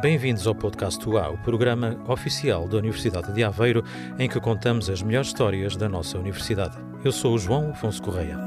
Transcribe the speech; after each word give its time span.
Bem-vindos 0.00 0.46
ao 0.46 0.54
Podcast 0.54 1.06
UA, 1.06 1.28
o 1.28 1.38
programa 1.38 1.94
oficial 2.08 2.66
da 2.66 2.78
Universidade 2.78 3.34
de 3.34 3.44
Aveiro, 3.44 3.84
em 4.18 4.30
que 4.30 4.40
contamos 4.40 4.88
as 4.88 5.02
melhores 5.02 5.28
histórias 5.28 5.76
da 5.76 5.90
nossa 5.90 6.18
universidade. 6.18 6.78
Eu 7.04 7.12
sou 7.12 7.34
o 7.34 7.38
João 7.38 7.70
Afonso 7.70 8.02
Correia. 8.02 8.38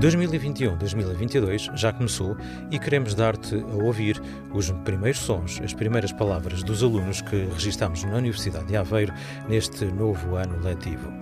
2021-2022 0.00 1.76
já 1.76 1.92
começou 1.92 2.36
e 2.70 2.78
queremos 2.78 3.14
dar-te 3.14 3.56
a 3.56 3.84
ouvir 3.84 4.22
os 4.54 4.70
primeiros 4.84 5.18
sons, 5.18 5.60
as 5.62 5.74
primeiras 5.74 6.12
palavras 6.12 6.62
dos 6.62 6.84
alunos 6.84 7.20
que 7.20 7.48
registamos 7.52 8.04
na 8.04 8.16
Universidade 8.16 8.66
de 8.66 8.76
Aveiro 8.76 9.12
neste 9.48 9.84
novo 9.86 10.36
ano 10.36 10.60
letivo. 10.62 11.12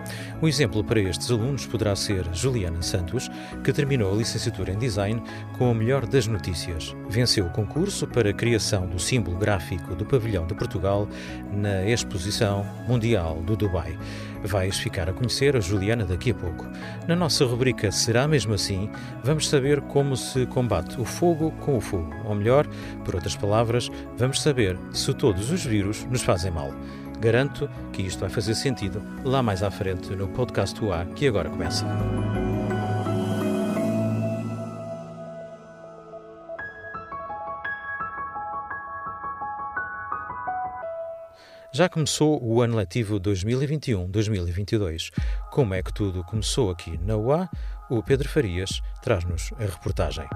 Um 0.42 0.46
exemplo 0.46 0.84
para 0.84 1.00
estes 1.00 1.30
alunos 1.30 1.64
poderá 1.64 1.96
ser 1.96 2.26
Juliana 2.34 2.82
Santos, 2.82 3.30
que 3.64 3.72
terminou 3.72 4.12
a 4.12 4.16
licenciatura 4.16 4.72
em 4.72 4.78
Design 4.78 5.22
com 5.56 5.72
o 5.72 5.74
melhor 5.74 6.06
das 6.06 6.26
notícias. 6.26 6.94
Venceu 7.08 7.46
o 7.46 7.50
concurso 7.50 8.06
para 8.06 8.28
a 8.28 8.34
criação 8.34 8.86
do 8.86 8.98
símbolo 8.98 9.38
gráfico 9.38 9.94
do 9.94 10.04
Pavilhão 10.04 10.46
de 10.46 10.54
Portugal 10.54 11.08
na 11.50 11.86
Exposição 11.86 12.66
Mundial 12.86 13.42
do 13.42 13.56
Dubai. 13.56 13.96
Vais 14.46 14.78
ficar 14.78 15.10
a 15.10 15.12
conhecer 15.12 15.56
a 15.56 15.60
Juliana 15.60 16.04
daqui 16.04 16.30
a 16.30 16.34
pouco. 16.34 16.64
Na 17.08 17.16
nossa 17.16 17.44
rubrica 17.44 17.90
Será 17.90 18.28
Mesmo 18.28 18.54
Assim, 18.54 18.88
vamos 19.24 19.48
saber 19.48 19.80
como 19.80 20.16
se 20.16 20.46
combate 20.46 21.00
o 21.00 21.04
fogo 21.04 21.50
com 21.60 21.76
o 21.76 21.80
fogo. 21.80 22.14
Ou 22.24 22.34
melhor, 22.34 22.64
por 23.04 23.16
outras 23.16 23.34
palavras, 23.34 23.90
vamos 24.16 24.40
saber 24.40 24.78
se 24.92 25.12
todos 25.12 25.50
os 25.50 25.64
vírus 25.64 26.06
nos 26.06 26.22
fazem 26.22 26.52
mal. 26.52 26.72
Garanto 27.18 27.68
que 27.92 28.02
isto 28.02 28.20
vai 28.20 28.30
fazer 28.30 28.54
sentido 28.54 29.02
lá 29.24 29.42
mais 29.42 29.64
à 29.64 29.70
frente 29.70 30.14
no 30.14 30.28
podcast 30.28 30.82
UA 30.82 31.06
que 31.16 31.26
agora 31.26 31.50
começa. 31.50 31.84
Já 41.76 41.90
começou 41.90 42.42
o 42.42 42.62
ano 42.62 42.74
letivo 42.74 43.20
2021-2022. 43.20 45.10
Como 45.52 45.74
é 45.74 45.82
que 45.82 45.92
tudo 45.92 46.24
começou 46.24 46.70
aqui 46.70 46.96
na 47.04 47.18
UA? 47.18 47.50
O 47.90 48.02
Pedro 48.02 48.26
Farias 48.30 48.80
traz-nos 49.02 49.52
a 49.58 49.66
reportagem. 49.66 50.26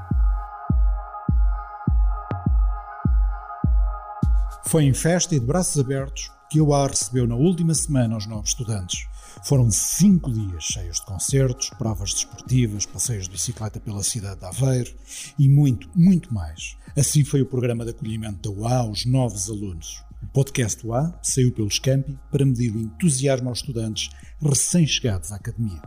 Foi 4.67 4.85
em 4.85 4.93
festa 4.93 5.35
e 5.35 5.41
de 5.41 5.47
braços 5.47 5.83
abertos 5.83 6.31
que 6.51 6.59
a 6.59 6.63
UA 6.63 6.89
recebeu 6.89 7.27
na 7.27 7.37
última 7.37 7.73
semana 7.73 8.19
os 8.19 8.27
novos 8.27 8.51
estudantes. 8.51 9.09
Foram 9.43 9.71
cinco 9.71 10.31
dias 10.31 10.65
cheios 10.65 10.99
de 10.99 11.07
concertos, 11.07 11.71
provas 11.71 12.13
desportivas, 12.13 12.85
passeios 12.85 13.25
de 13.25 13.31
bicicleta 13.31 13.81
pela 13.81 14.03
cidade 14.03 14.41
de 14.41 14.45
Aveiro 14.45 14.95
e 15.39 15.49
muito, 15.49 15.89
muito 15.97 16.35
mais. 16.35 16.77
Assim 16.95 17.25
foi 17.25 17.41
o 17.41 17.47
programa 17.47 17.83
de 17.87 17.93
acolhimento 17.93 18.47
da 18.47 18.55
UA 18.55 18.77
aos 18.77 19.07
novos 19.07 19.49
alunos. 19.49 20.10
O 20.23 20.27
podcast 20.33 20.87
UA 20.87 21.19
saiu 21.23 21.53
pelos 21.53 21.79
campi 21.79 22.19
para 22.31 22.45
medir 22.45 22.75
o 22.75 22.79
entusiasmo 22.81 23.49
aos 23.49 23.59
estudantes 23.61 24.11
recém-chegados 24.43 25.33
à 25.33 25.37
academia. 25.37 25.81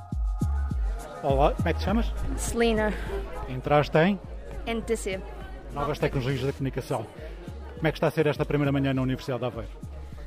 Olá, 1.21 1.53
como 1.53 1.67
é 1.69 1.73
que 1.73 1.79
te 1.79 1.85
chamas? 1.85 2.11
Celina, 2.37 2.93
Entraste 3.47 3.97
em 3.97 4.19
NTC. 4.65 5.21
Novas 5.73 5.99
Tecnologias 5.99 6.45
da 6.45 6.51
Comunicação. 6.53 7.05
Como 7.75 7.87
é 7.87 7.91
que 7.91 7.97
está 7.97 8.07
a 8.07 8.11
ser 8.11 8.27
esta 8.27 8.45
primeira 8.45 8.71
manhã 8.71 8.93
na 8.93 9.01
Universidade 9.01 9.39
de 9.39 9.45
Aveiro? 9.45 9.69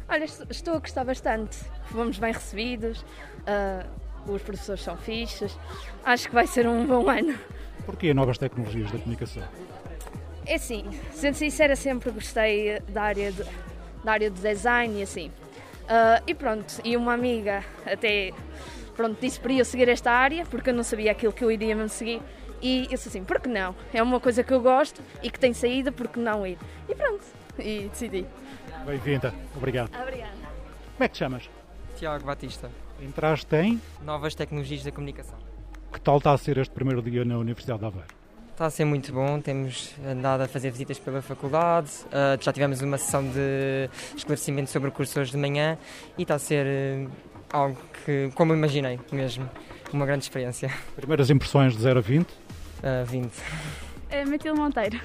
Olha, 0.08 0.24
est- 0.24 0.46
estou 0.50 0.74
a 0.74 0.78
gostar 0.78 1.04
bastante. 1.04 1.58
Fomos 1.86 2.18
bem 2.18 2.32
recebidos, 2.32 3.04
ah, 3.46 3.86
os 4.26 4.42
professores 4.42 4.82
são 4.82 4.96
fixes. 4.96 5.56
Acho 6.04 6.28
que 6.28 6.34
vai 6.34 6.46
ser 6.46 6.66
um 6.68 6.86
bom 6.86 7.08
ano. 7.10 7.38
Porquê 7.84 8.12
Novas 8.14 8.38
Tecnologias 8.38 8.90
da 8.90 8.98
Comunicação? 8.98 9.42
É 10.46 10.54
assim, 10.54 10.84
sendo 11.12 11.34
sincera, 11.34 11.74
sempre 11.74 12.10
gostei 12.10 12.80
da 12.80 13.02
área 13.02 13.32
de, 13.32 13.42
da 14.06 14.12
área 14.12 14.30
de 14.30 14.40
design 14.40 15.00
e 15.00 15.02
assim. 15.02 15.30
Ah, 15.88 16.22
e 16.26 16.34
pronto, 16.34 16.80
e 16.84 16.96
uma 16.96 17.12
amiga 17.12 17.64
até 17.84 18.32
pronto, 18.94 19.20
disse 19.20 19.38
para 19.38 19.52
eu 19.52 19.64
seguir 19.64 19.88
esta 19.88 20.10
área, 20.10 20.46
porque 20.46 20.70
eu 20.70 20.74
não 20.74 20.82
sabia 20.82 21.12
aquilo 21.12 21.32
que 21.32 21.44
eu 21.44 21.50
iria 21.50 21.74
mesmo 21.74 21.90
seguir. 21.90 22.22
E 22.62 22.84
eu 22.84 22.90
disse 22.90 23.08
assim, 23.08 23.22
por 23.22 23.38
que 23.38 23.48
não? 23.48 23.74
É 23.92 24.02
uma 24.02 24.18
coisa 24.18 24.42
que 24.42 24.52
eu 24.52 24.60
gosto 24.60 25.02
e 25.22 25.30
que 25.30 25.38
tem 25.38 25.52
saída, 25.52 25.92
por 25.92 26.08
que 26.08 26.18
não 26.18 26.46
ir? 26.46 26.56
E 26.88 26.94
pronto, 26.94 27.24
e 27.58 27.88
decidi. 27.88 28.24
Bem-vinda, 28.86 29.34
obrigado. 29.54 29.90
Obrigada. 30.00 30.32
Como 30.96 31.04
é 31.04 31.08
que 31.08 31.14
te 31.14 31.18
chamas? 31.18 31.50
Tiago 31.96 32.24
Batista, 32.24 32.70
Entraste 33.02 33.54
em. 33.56 33.80
Novas 34.02 34.34
Tecnologias 34.34 34.82
da 34.82 34.90
Comunicação. 34.90 35.38
Que 35.92 36.00
tal 36.00 36.16
está 36.16 36.32
a 36.32 36.38
ser 36.38 36.56
este 36.56 36.72
primeiro 36.72 37.02
dia 37.02 37.24
na 37.24 37.36
Universidade 37.36 37.80
de 37.80 37.86
Aveiro? 37.86 38.25
Está 38.56 38.64
a 38.64 38.70
ser 38.70 38.86
muito 38.86 39.12
bom, 39.12 39.38
temos 39.38 39.92
andado 40.02 40.40
a 40.40 40.48
fazer 40.48 40.70
visitas 40.70 40.98
pela 40.98 41.20
faculdade, 41.20 41.90
ah, 42.10 42.38
já 42.40 42.54
tivemos 42.54 42.80
uma 42.80 42.96
sessão 42.96 43.22
de 43.22 43.90
esclarecimento 44.16 44.70
sobre 44.70 44.88
o 44.88 44.92
curso 44.92 45.20
hoje 45.20 45.30
de 45.30 45.36
manhã 45.36 45.76
e 46.16 46.22
está 46.22 46.36
a 46.36 46.38
ser 46.38 46.64
eh, 46.66 47.06
algo 47.52 47.76
que, 48.02 48.30
como 48.34 48.54
imaginei 48.54 48.98
mesmo, 49.12 49.46
uma 49.92 50.06
grande 50.06 50.24
experiência. 50.24 50.72
Primeiras 50.96 51.28
impressões 51.28 51.74
de 51.76 51.82
0 51.82 51.98
a 51.98 52.00
20. 52.00 52.26
Ah, 52.82 53.04
20. 53.04 53.30
É 54.08 54.24
Matilde 54.24 54.58
Monteiro, 54.58 54.98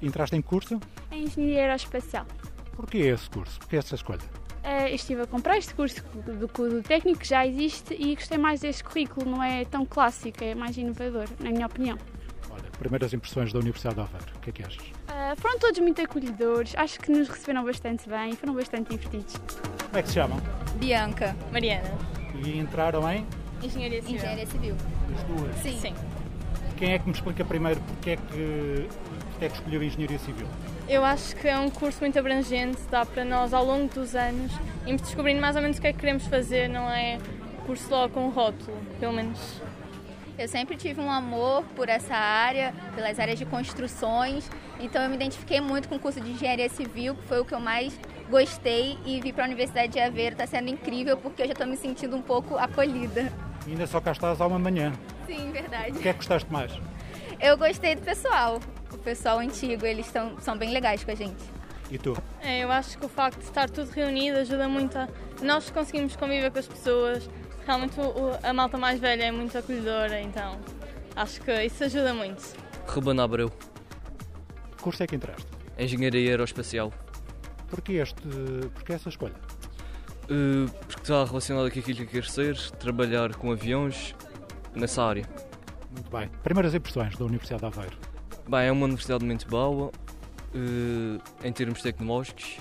Entraste 0.00 0.36
em 0.36 0.40
curso? 0.40 0.78
em 1.10 1.24
Engenharia 1.24 1.62
Aeroespacial. 1.62 2.26
Porquê 2.76 2.98
esse 2.98 3.28
curso? 3.28 3.58
Porquê 3.58 3.78
essa 3.78 3.96
escolha? 3.96 4.20
Eu 4.88 4.94
estive 4.94 5.22
a 5.22 5.26
comprar 5.26 5.58
este 5.58 5.74
curso 5.74 6.00
do, 6.14 6.46
do 6.46 6.82
técnico 6.84 7.18
que 7.18 7.26
já 7.28 7.44
existe 7.44 7.92
e 7.98 8.14
gostei 8.14 8.38
mais 8.38 8.60
deste 8.60 8.84
currículo, 8.84 9.28
não 9.28 9.42
é 9.42 9.64
tão 9.64 9.84
clássico, 9.84 10.44
é 10.44 10.54
mais 10.54 10.76
inovador, 10.76 11.26
na 11.40 11.50
minha 11.50 11.66
opinião. 11.66 11.98
Olha, 12.52 12.62
primeiras 12.78 13.12
impressões 13.14 13.52
da 13.52 13.58
Universidade 13.58 13.96
de 13.96 14.00
Aveiro. 14.02 14.26
O 14.36 14.40
que 14.40 14.50
é 14.50 14.52
que 14.52 14.62
achas? 14.62 14.84
Eh, 15.08 15.34
foram 15.36 15.58
todos 15.58 15.78
muito 15.80 16.00
acolhedores, 16.02 16.74
acho 16.76 17.00
que 17.00 17.10
nos 17.10 17.28
receberam 17.28 17.64
bastante 17.64 18.08
bem 18.08 18.32
foram 18.36 18.54
bastante 18.54 18.90
divertidos. 18.90 19.36
Como 19.36 19.98
é 19.98 20.02
que 20.02 20.08
se 20.08 20.14
chamam? 20.14 20.40
Bianca, 20.76 21.34
Mariana, 21.50 21.90
E 22.44 22.58
entraram 22.58 23.10
em. 23.10 23.26
Engenharia 23.62 24.02
Civil. 24.02 24.16
engenharia 24.16 24.46
civil. 24.46 24.76
As 25.14 25.22
duas. 25.24 25.56
Sim. 25.62 25.78
Sim. 25.80 25.94
Quem 26.76 26.92
é 26.94 26.98
que 26.98 27.06
me 27.06 27.12
explica 27.14 27.44
primeiro 27.44 27.80
porque 27.82 28.10
é 28.10 28.16
que, 28.16 28.88
porque 29.30 29.44
é 29.44 29.48
que 29.48 29.54
escolheu 29.54 29.82
Engenharia 29.82 30.18
Civil? 30.18 30.46
Eu 30.88 31.04
acho 31.04 31.36
que 31.36 31.46
é 31.46 31.56
um 31.56 31.70
curso 31.70 32.00
muito 32.00 32.18
abrangente, 32.18 32.78
dá 32.90 33.06
para 33.06 33.24
nós 33.24 33.54
ao 33.54 33.64
longo 33.64 33.92
dos 33.94 34.16
anos 34.16 34.50
irmos 34.84 35.02
descobrindo 35.02 35.40
mais 35.40 35.54
ou 35.54 35.62
menos 35.62 35.78
o 35.78 35.80
que 35.80 35.86
é 35.86 35.92
que 35.92 36.00
queremos 36.00 36.26
fazer, 36.26 36.68
não 36.68 36.90
é 36.90 37.18
curso 37.66 37.88
logo 37.88 38.12
com 38.14 38.28
rótulo, 38.30 38.76
pelo 38.98 39.12
menos. 39.12 39.38
Eu 40.38 40.48
sempre 40.48 40.76
tive 40.76 41.00
um 41.00 41.10
amor 41.10 41.62
por 41.76 41.88
essa 41.88 42.14
área, 42.14 42.74
pelas 42.94 43.18
áreas 43.20 43.38
de 43.38 43.44
construções, 43.44 44.50
então 44.80 45.02
eu 45.02 45.08
me 45.08 45.14
identifiquei 45.14 45.60
muito 45.60 45.88
com 45.88 45.96
o 45.96 45.98
curso 45.98 46.20
de 46.20 46.30
engenharia 46.30 46.68
civil, 46.68 47.14
que 47.14 47.22
foi 47.24 47.40
o 47.40 47.44
que 47.44 47.54
eu 47.54 47.60
mais 47.60 47.98
gostei 48.30 48.98
e 49.04 49.20
vi 49.20 49.32
para 49.32 49.44
a 49.44 49.46
Universidade 49.46 49.92
de 49.92 50.00
Aveiro. 50.00 50.32
Está 50.32 50.46
sendo 50.46 50.70
incrível 50.70 51.16
porque 51.18 51.42
eu 51.42 51.46
já 51.46 51.52
estou 51.52 51.66
me 51.66 51.76
sentindo 51.76 52.16
um 52.16 52.22
pouco 52.22 52.56
acolhida. 52.56 53.30
E 53.66 53.72
ainda 53.72 53.86
só 53.86 54.00
cá 54.00 54.12
estás 54.12 54.40
há 54.40 54.46
uma 54.46 54.58
manhã. 54.58 54.92
Sim, 55.26 55.52
verdade. 55.52 55.92
O 55.92 56.00
que 56.00 56.08
é 56.08 56.12
que 56.12 56.18
gostaste 56.18 56.50
mais? 56.50 56.72
Eu 57.38 57.58
gostei 57.58 57.94
do 57.94 58.02
pessoal, 58.02 58.58
o 58.90 58.98
pessoal 58.98 59.38
antigo, 59.38 59.84
eles 59.84 60.10
tão, 60.10 60.40
são 60.40 60.56
bem 60.56 60.70
legais 60.70 61.04
com 61.04 61.10
a 61.10 61.14
gente. 61.14 61.44
E 61.90 61.98
tu? 61.98 62.16
É, 62.40 62.60
eu 62.64 62.72
acho 62.72 62.96
que 62.96 63.04
o 63.04 63.08
facto 63.08 63.38
de 63.38 63.44
estar 63.44 63.68
tudo 63.68 63.90
reunido 63.90 64.38
ajuda 64.38 64.66
muito 64.66 64.96
a 64.96 65.08
nós 65.42 65.68
conseguimos 65.70 66.16
conviver 66.16 66.50
com 66.50 66.58
as 66.58 66.66
pessoas. 66.66 67.28
Realmente 67.66 67.98
o- 68.00 68.02
o- 68.04 68.38
a 68.42 68.52
malta 68.52 68.76
mais 68.76 68.98
velha 69.00 69.24
é 69.24 69.30
muito 69.30 69.56
acolhedora, 69.56 70.20
então 70.20 70.58
acho 71.14 71.40
que 71.40 71.52
isso 71.64 71.84
ajuda 71.84 72.12
muito. 72.14 72.42
Ruben 72.86 73.20
Abreu, 73.20 73.50
Que 74.76 74.82
curso 74.82 75.02
é 75.02 75.06
que 75.06 75.14
entraste? 75.14 75.46
Engenharia 75.78 76.30
Aeroespacial. 76.30 76.92
Porquê, 77.70 77.92
este, 77.94 78.20
porquê 78.74 78.94
essa 78.94 79.08
escolha? 79.08 79.34
Uh, 80.24 80.68
porque 80.88 81.02
está 81.02 81.24
relacionado 81.24 81.70
com 81.70 81.78
aquilo 81.78 81.98
que 81.98 82.06
quero 82.06 82.28
ser, 82.28 82.56
trabalhar 82.72 83.34
com 83.36 83.52
aviões 83.52 84.14
nessa 84.74 85.02
área. 85.04 85.24
Muito 85.90 86.10
bem. 86.10 86.28
Primeiras 86.42 86.74
impressões 86.74 87.16
da 87.16 87.24
Universidade 87.24 87.60
de 87.60 87.66
Aveiro. 87.66 87.96
Bem, 88.48 88.66
é 88.66 88.72
uma 88.72 88.84
universidade 88.86 89.24
muito 89.24 89.46
boa 89.48 89.86
uh, 90.54 91.22
em 91.46 91.52
termos 91.52 91.80
tecnológicos 91.80 92.58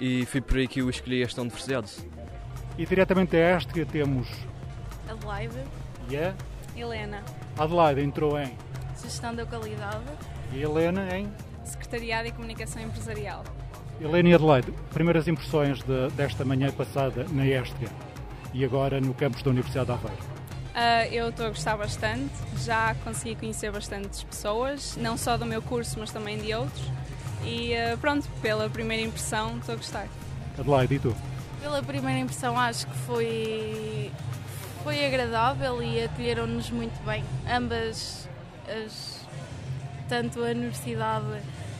e 0.00 0.24
foi 0.26 0.40
por 0.40 0.56
aí 0.58 0.68
que 0.68 0.80
eu 0.80 0.88
escolhi 0.88 1.22
esta 1.22 1.40
universidade. 1.40 1.92
E 2.78 2.86
diretamente 2.86 3.36
a 3.36 3.40
esta 3.40 3.84
temos 3.86 4.28
Adelaide, 5.08 5.58
e 6.08 6.16
a 6.16 6.34
Helena, 6.76 7.22
Adelaide 7.58 8.00
entrou 8.02 8.38
em 8.38 8.56
Gestão 9.02 9.34
da 9.34 9.44
Qualidade, 9.44 10.04
e 10.52 10.62
Helena 10.62 11.06
em 11.16 11.28
Secretariado 11.64 12.28
e 12.28 12.32
Comunicação 12.32 12.82
Empresarial. 12.82 13.44
Helena 14.00 14.30
e 14.30 14.34
Adelaide. 14.34 14.72
Primeiras 14.92 15.28
impressões 15.28 15.80
de- 15.82 16.08
desta 16.16 16.44
manhã 16.44 16.70
passada 16.72 17.24
na 17.30 17.46
Estia 17.46 17.88
e 18.54 18.64
agora 18.64 19.00
no 19.00 19.14
campus 19.14 19.42
da 19.42 19.50
Universidade 19.50 19.86
de 19.86 19.92
Aveiro. 19.92 20.22
Ah, 20.74 21.06
eu 21.08 21.28
estou 21.28 21.46
a 21.46 21.48
gostar 21.50 21.76
bastante, 21.76 22.32
já 22.64 22.94
consegui 23.04 23.36
conhecer 23.36 23.70
bastantes 23.70 24.22
pessoas, 24.24 24.96
não 24.96 25.16
só 25.18 25.36
do 25.36 25.44
meu 25.44 25.60
curso, 25.60 25.98
mas 26.00 26.10
também 26.10 26.38
de 26.38 26.54
outros. 26.54 26.90
E 27.44 27.76
ah, 27.76 27.96
pronto, 28.00 28.26
pela 28.40 28.68
primeira 28.70 29.02
impressão, 29.02 29.58
estou 29.58 29.74
a 29.74 29.76
gostar. 29.76 30.08
Adelaide, 30.58 30.94
e 30.94 30.98
tu? 30.98 31.14
Pela 31.62 31.80
primeira 31.80 32.18
impressão, 32.18 32.58
acho 32.58 32.88
que 32.88 32.96
foi, 33.06 34.10
foi 34.82 35.06
agradável 35.06 35.80
e 35.80 36.02
acolheram-nos 36.02 36.68
muito 36.70 37.00
bem. 37.04 37.24
Ambas, 37.48 38.28
as, 38.66 39.24
tanto 40.08 40.40
a 40.42 40.48
universidade 40.48 41.24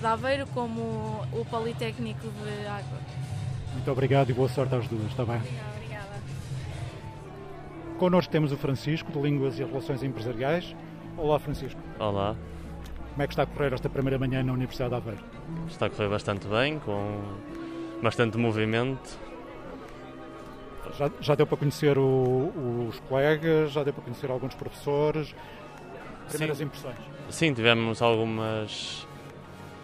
de 0.00 0.06
Aveiro 0.06 0.46
como 0.55 1.26
o 1.32 1.44
Politécnico 1.50 2.29
de 2.29 2.67
Água. 2.67 2.99
Muito 3.73 3.90
obrigado 3.90 4.31
e 4.31 4.32
boa 4.32 4.49
sorte 4.49 4.73
às 4.73 4.87
duas, 4.87 5.06
está 5.06 5.25
bem? 5.25 5.43
Obrigada. 5.76 6.23
Connosco 7.99 8.31
temos 8.31 8.52
o 8.52 8.56
Francisco, 8.56 9.11
de 9.11 9.20
Línguas 9.20 9.58
e 9.58 9.64
Relações 9.64 10.05
Empresariais. 10.05 10.76
Olá, 11.17 11.40
Francisco. 11.40 11.81
Olá. 11.99 12.37
Como 13.11 13.23
é 13.23 13.26
que 13.26 13.32
está 13.32 13.43
a 13.43 13.46
correr 13.46 13.73
esta 13.73 13.88
primeira 13.88 14.17
manhã 14.17 14.44
na 14.44 14.52
Universidade 14.52 14.90
de 14.90 14.96
Aveiro? 14.96 15.25
Está 15.69 15.87
a 15.87 15.90
correr 15.90 16.08
bastante 16.08 16.46
bem, 16.46 16.78
com 16.78 17.20
bastante 18.00 18.38
movimento. 18.38 19.31
Já, 20.98 21.10
já 21.20 21.34
deu 21.34 21.46
para 21.46 21.56
conhecer 21.56 21.96
o, 21.98 22.86
os 22.88 22.98
colegas, 23.00 23.72
já 23.72 23.82
deu 23.82 23.92
para 23.92 24.02
conhecer 24.02 24.30
alguns 24.30 24.54
professores. 24.54 25.34
Primeiras 26.28 26.58
Sim. 26.58 26.64
impressões? 26.64 26.96
Sim, 27.30 27.54
tivemos 27.54 28.02
algumas 28.02 29.06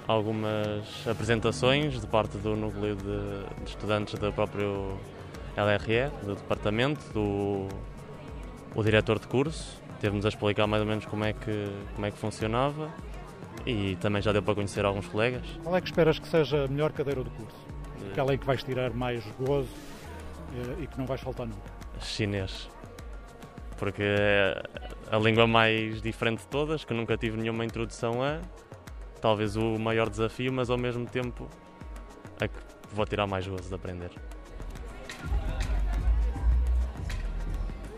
algumas 0.06 1.06
apresentações 1.06 2.00
de 2.00 2.06
parte 2.06 2.38
do 2.38 2.56
núcleo 2.56 2.96
de, 2.96 3.62
de 3.62 3.70
estudantes 3.70 4.19
do 4.19 4.32
próprio 4.32 4.99
LRE, 5.55 6.10
do 6.25 6.34
departamento, 6.34 7.05
do 7.12 7.69
o 8.75 8.82
diretor 8.82 9.19
de 9.19 9.26
curso, 9.26 9.82
teve-nos 10.00 10.25
a 10.25 10.28
explicar 10.28 10.66
mais 10.66 10.82
ou 10.82 10.88
menos 10.88 11.05
como 11.05 11.25
é 11.25 11.32
que 11.32 11.69
como 11.94 12.06
é 12.06 12.10
que 12.10 12.19
funcionava 12.19 12.90
e 13.66 13.96
também 13.96 14.22
já 14.22 14.32
deu 14.32 14.43
para 14.43 14.55
conhecer 14.55 14.84
alguns 14.84 15.06
colegas. 15.08 15.44
Qual 15.62 15.76
é 15.76 15.81
que 15.81 15.88
esperas 15.88 16.19
que 16.19 16.28
seja 16.28 16.64
a 16.64 16.69
melhor 16.69 16.93
cadeira 16.93 17.22
do 17.22 17.31
curso? 17.31 17.56
Aquela 18.10 18.34
em 18.34 18.38
que 18.38 18.46
vais 18.46 18.62
tirar 18.62 18.93
mais 18.94 19.22
gozo 19.38 19.69
eh, 19.69 19.98
e 20.81 20.87
que 20.87 20.99
não 20.99 21.06
vais 21.06 21.21
faltar 21.21 21.47
nunca? 21.47 21.71
Chinês. 22.00 22.69
Porque 23.77 24.03
é 24.03 24.62
a 25.11 25.19
língua 25.19 25.47
mais 25.47 26.03
diferente 26.03 26.41
de 26.41 26.49
todas, 26.49 26.85
que 26.85 26.93
nunca 26.93 27.17
tive 27.17 27.37
nenhuma 27.37 27.65
introdução 27.65 28.23
a. 28.23 28.41
Talvez 29.21 29.56
o 29.56 29.79
maior 29.79 30.09
desafio, 30.09 30.53
mas 30.53 30.71
ao 30.71 30.79
mesmo 30.79 31.06
tempo 31.06 31.49
a 32.41 32.47
que 32.47 32.59
vou 32.93 33.05
tirar 33.05 33.27
mais 33.27 33.47
gozo 33.47 33.69
de 33.69 33.75
aprender. 33.75 34.11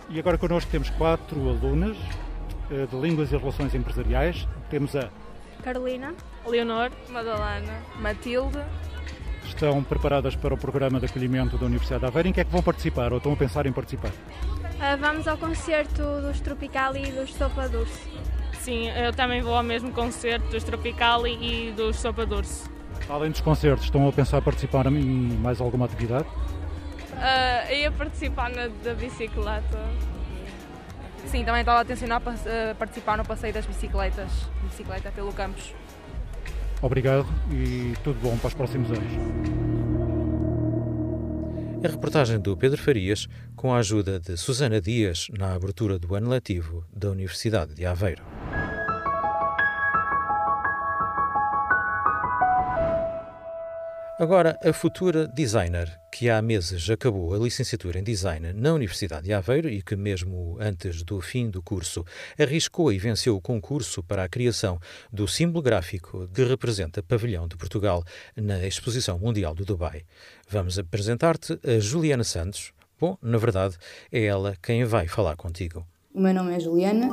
E 0.08 0.18
agora 0.18 0.36
connosco 0.36 0.70
temos 0.70 0.90
quatro 0.90 1.38
alunas 1.48 1.96
eh, 2.70 2.86
de 2.86 2.96
Línguas 2.96 3.30
e 3.32 3.36
Relações 3.36 3.74
Empresariais. 3.74 4.48
Temos 4.68 4.96
a 4.96 5.08
Carolina, 5.62 6.14
Leonor, 6.46 6.90
Madalena, 7.10 7.82
Matilde. 8.00 8.58
Estão 9.50 9.82
preparadas 9.82 10.36
para 10.36 10.54
o 10.54 10.56
programa 10.56 10.98
de 11.00 11.06
acolhimento 11.06 11.58
da 11.58 11.66
Universidade 11.66 12.00
de 12.00 12.06
Aveiro. 12.06 12.28
Em 12.28 12.32
que 12.32 12.40
é 12.40 12.44
que 12.44 12.50
vão 12.50 12.62
participar 12.62 13.12
ou 13.12 13.18
estão 13.18 13.32
a 13.32 13.36
pensar 13.36 13.66
em 13.66 13.72
participar? 13.72 14.08
Uh, 14.08 14.96
vamos 14.98 15.26
ao 15.28 15.36
concerto 15.36 16.02
dos 16.22 16.40
Tropicali 16.40 17.08
e 17.08 17.12
dos 17.12 17.34
Sopa 17.34 17.68
Dulce. 17.68 18.08
Sim, 18.60 18.88
eu 18.88 19.12
também 19.12 19.42
vou 19.42 19.54
ao 19.54 19.62
mesmo 19.62 19.92
concerto 19.92 20.48
dos 20.48 20.64
Tropicali 20.64 21.32
e 21.32 21.72
dos 21.72 21.96
Sopa 21.96 22.24
Dulce. 22.24 22.70
Além 23.08 23.32
dos 23.32 23.40
concertos, 23.40 23.84
estão 23.84 24.08
a 24.08 24.12
pensar 24.12 24.40
participar 24.40 24.86
em 24.86 25.36
mais 25.38 25.60
alguma 25.60 25.84
atividade? 25.84 26.28
Uh, 26.28 27.74
ia 27.74 27.90
participar 27.90 28.50
na 28.50 28.68
da 28.68 28.94
bicicleta. 28.94 29.78
Sim, 31.26 31.44
também 31.44 31.60
estava 31.60 31.80
a 31.80 31.84
tencionar 31.84 32.22
a 32.22 32.74
participar 32.76 33.18
no 33.18 33.26
passeio 33.26 33.52
das 33.52 33.66
bicicletas, 33.66 34.30
bicicleta 34.62 35.10
pelo 35.10 35.32
campus. 35.32 35.74
Obrigado 36.82 37.26
e 37.52 37.94
tudo 38.02 38.18
bom 38.20 38.36
para 38.38 38.48
os 38.48 38.54
próximos 38.54 38.90
anos. 38.90 39.12
A 41.82 41.88
reportagem 41.88 42.38
do 42.38 42.56
Pedro 42.56 42.80
Farias, 42.80 43.26
com 43.56 43.72
a 43.72 43.78
ajuda 43.78 44.20
de 44.20 44.36
Susana 44.36 44.80
Dias, 44.80 45.28
na 45.38 45.54
abertura 45.54 45.98
do 45.98 46.14
ano 46.14 46.28
letivo 46.28 46.84
da 46.94 47.10
Universidade 47.10 47.74
de 47.74 47.86
Aveiro. 47.86 48.22
Agora, 54.20 54.58
a 54.62 54.70
futura 54.70 55.26
designer, 55.26 55.98
que 56.12 56.28
há 56.28 56.42
meses 56.42 56.90
acabou 56.90 57.32
a 57.32 57.38
licenciatura 57.38 57.98
em 57.98 58.02
design 58.02 58.52
na 58.52 58.74
Universidade 58.74 59.24
de 59.24 59.32
Aveiro 59.32 59.66
e 59.66 59.80
que, 59.80 59.96
mesmo 59.96 60.58
antes 60.60 61.02
do 61.02 61.22
fim 61.22 61.48
do 61.48 61.62
curso, 61.62 62.04
arriscou 62.38 62.92
e 62.92 62.98
venceu 62.98 63.34
o 63.34 63.40
concurso 63.40 64.02
para 64.02 64.22
a 64.22 64.28
criação 64.28 64.78
do 65.10 65.26
símbolo 65.26 65.62
gráfico 65.62 66.28
que 66.34 66.44
representa 66.44 67.02
Pavilhão 67.02 67.48
de 67.48 67.56
Portugal 67.56 68.04
na 68.36 68.62
Exposição 68.66 69.18
Mundial 69.18 69.54
do 69.54 69.64
Dubai. 69.64 70.02
Vamos 70.46 70.78
apresentar-te 70.78 71.58
a 71.66 71.80
Juliana 71.80 72.22
Santos. 72.22 72.74
Bom, 73.00 73.16
na 73.22 73.38
verdade, 73.38 73.78
é 74.12 74.22
ela 74.22 74.54
quem 74.62 74.84
vai 74.84 75.08
falar 75.08 75.34
contigo. 75.34 75.86
O 76.12 76.20
meu 76.20 76.34
nome 76.34 76.54
é 76.54 76.60
Juliana, 76.60 77.08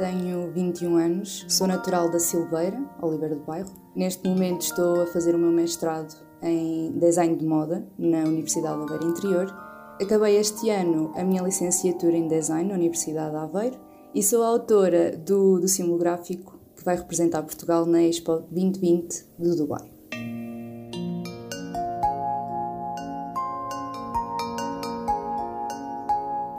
tenho 0.00 0.50
21 0.50 0.96
anos, 0.96 1.44
sou 1.46 1.66
natural 1.66 2.10
da 2.10 2.18
Silveira, 2.18 2.82
Oliveira 3.02 3.34
do 3.34 3.44
Bairro. 3.44 3.70
Neste 3.94 4.26
momento 4.26 4.62
estou 4.62 5.02
a 5.02 5.06
fazer 5.06 5.34
o 5.34 5.38
meu 5.38 5.52
mestrado 5.52 6.16
em 6.42 6.90
Design 6.92 7.36
de 7.36 7.44
Moda 7.44 7.86
na 7.98 8.20
Universidade 8.20 8.78
de 8.78 8.82
Aveiro 8.82 9.10
Interior. 9.10 9.54
Acabei 10.00 10.38
este 10.38 10.70
ano 10.70 11.12
a 11.14 11.22
minha 11.22 11.42
licenciatura 11.42 12.16
em 12.16 12.28
Design 12.28 12.70
na 12.70 12.76
Universidade 12.76 13.32
de 13.32 13.36
Aveiro 13.36 13.78
e 14.14 14.22
sou 14.22 14.42
autora 14.42 15.14
do, 15.18 15.60
do 15.60 15.68
símbolo 15.68 15.98
gráfico 15.98 16.58
que 16.74 16.82
vai 16.82 16.96
representar 16.96 17.42
Portugal 17.42 17.84
na 17.84 18.02
Expo 18.02 18.42
2020 18.50 19.26
do 19.38 19.54
Dubai. 19.54 19.89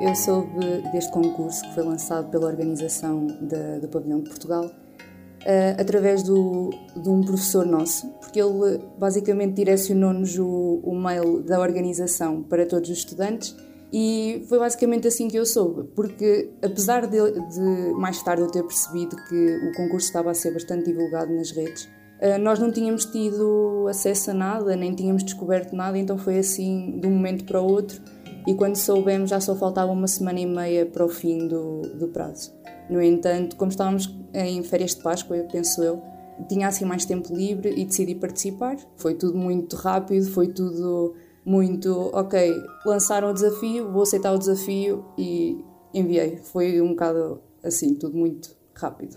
Eu 0.02 0.16
soube 0.16 0.82
deste 0.92 1.12
concurso 1.12 1.62
que 1.62 1.76
foi 1.76 1.84
lançado 1.84 2.32
pela 2.32 2.48
organização 2.48 3.28
da, 3.40 3.78
do 3.78 3.88
Pavilhão 3.88 4.20
de 4.20 4.30
Portugal 4.30 4.66
uh, 4.66 5.80
através 5.80 6.24
do, 6.24 6.72
de 6.96 7.08
um 7.08 7.22
professor 7.22 7.68
nosso, 7.68 8.08
porque 8.20 8.42
ele 8.42 8.80
basicamente 8.98 9.54
direcionou-nos 9.54 10.40
o, 10.40 10.82
o 10.84 10.96
mail 11.00 11.44
da 11.44 11.60
organização 11.60 12.42
para 12.42 12.66
todos 12.66 12.90
os 12.90 12.98
estudantes 12.98 13.56
e 13.94 14.44
foi 14.50 14.58
basicamente 14.58 15.08
assim 15.08 15.28
que 15.28 15.38
eu 15.38 15.46
soube, 15.46 15.84
porque 15.96 16.50
apesar 16.64 17.06
de, 17.06 17.18
de 17.50 17.94
mais 17.94 18.24
tarde 18.24 18.42
eu 18.42 18.48
ter 18.48 18.64
percebido 18.64 19.16
que 19.30 19.56
o 19.70 19.72
concurso 19.78 20.08
estava 20.08 20.32
a 20.32 20.34
ser 20.34 20.52
bastante 20.52 20.86
divulgado 20.86 21.32
nas 21.32 21.52
redes, 21.52 21.84
uh, 21.84 22.40
nós 22.40 22.58
não 22.58 22.72
tínhamos 22.72 23.06
tido 23.06 23.86
acesso 23.88 24.32
a 24.32 24.34
nada, 24.34 24.76
nem 24.76 24.96
tínhamos 24.96 25.24
descoberto 25.24 25.76
nada, 25.76 25.96
então 25.96 26.18
foi 26.18 26.40
assim 26.40 27.00
de 27.00 27.06
um 27.06 27.12
momento 27.12 27.46
para 27.46 27.62
o 27.62 27.66
outro 27.66 28.02
e 28.48 28.54
quando 28.56 28.76
soubemos 28.76 29.30
já 29.30 29.40
só 29.40 29.56
faltava 29.56 29.92
uma 29.92 30.08
semana 30.08 30.40
e 30.40 30.46
meia 30.46 30.86
para 30.86 31.06
o 31.06 31.10
fim 31.10 31.48
do, 31.48 31.82
do 31.82 32.08
prazo. 32.08 32.54
No 32.90 33.02
entanto, 33.02 33.56
como 33.56 33.72
estávamos 33.72 34.14
em 34.34 34.62
férias 34.64 34.96
de 34.96 35.02
Páscoa, 35.02 35.38
eu 35.38 35.46
penso 35.46 35.82
eu, 35.82 36.02
tinha 36.48 36.68
assim 36.68 36.86
mais 36.86 37.06
tempo 37.06 37.34
livre 37.34 37.74
e 37.76 37.86
decidi 37.86 38.16
participar. 38.16 38.78
Foi 38.98 39.14
tudo 39.14 39.38
muito 39.38 39.76
rápido, 39.76 40.26
foi 40.32 40.48
tudo 40.48 41.14
muito, 41.46 42.10
ok, 42.14 42.54
lançaram 42.86 43.30
o 43.30 43.34
desafio, 43.34 43.92
vou 43.92 44.04
aceitar 44.04 44.34
o 44.34 44.38
desafio 44.38 45.06
e 45.18 45.64
enviei. 45.94 46.38
Foi 46.38 46.82
um 46.82 46.90
bocado 46.90 47.42
assim, 47.64 47.96
tudo 47.96 48.18
muito 48.18 48.56
rápido. 48.76 49.16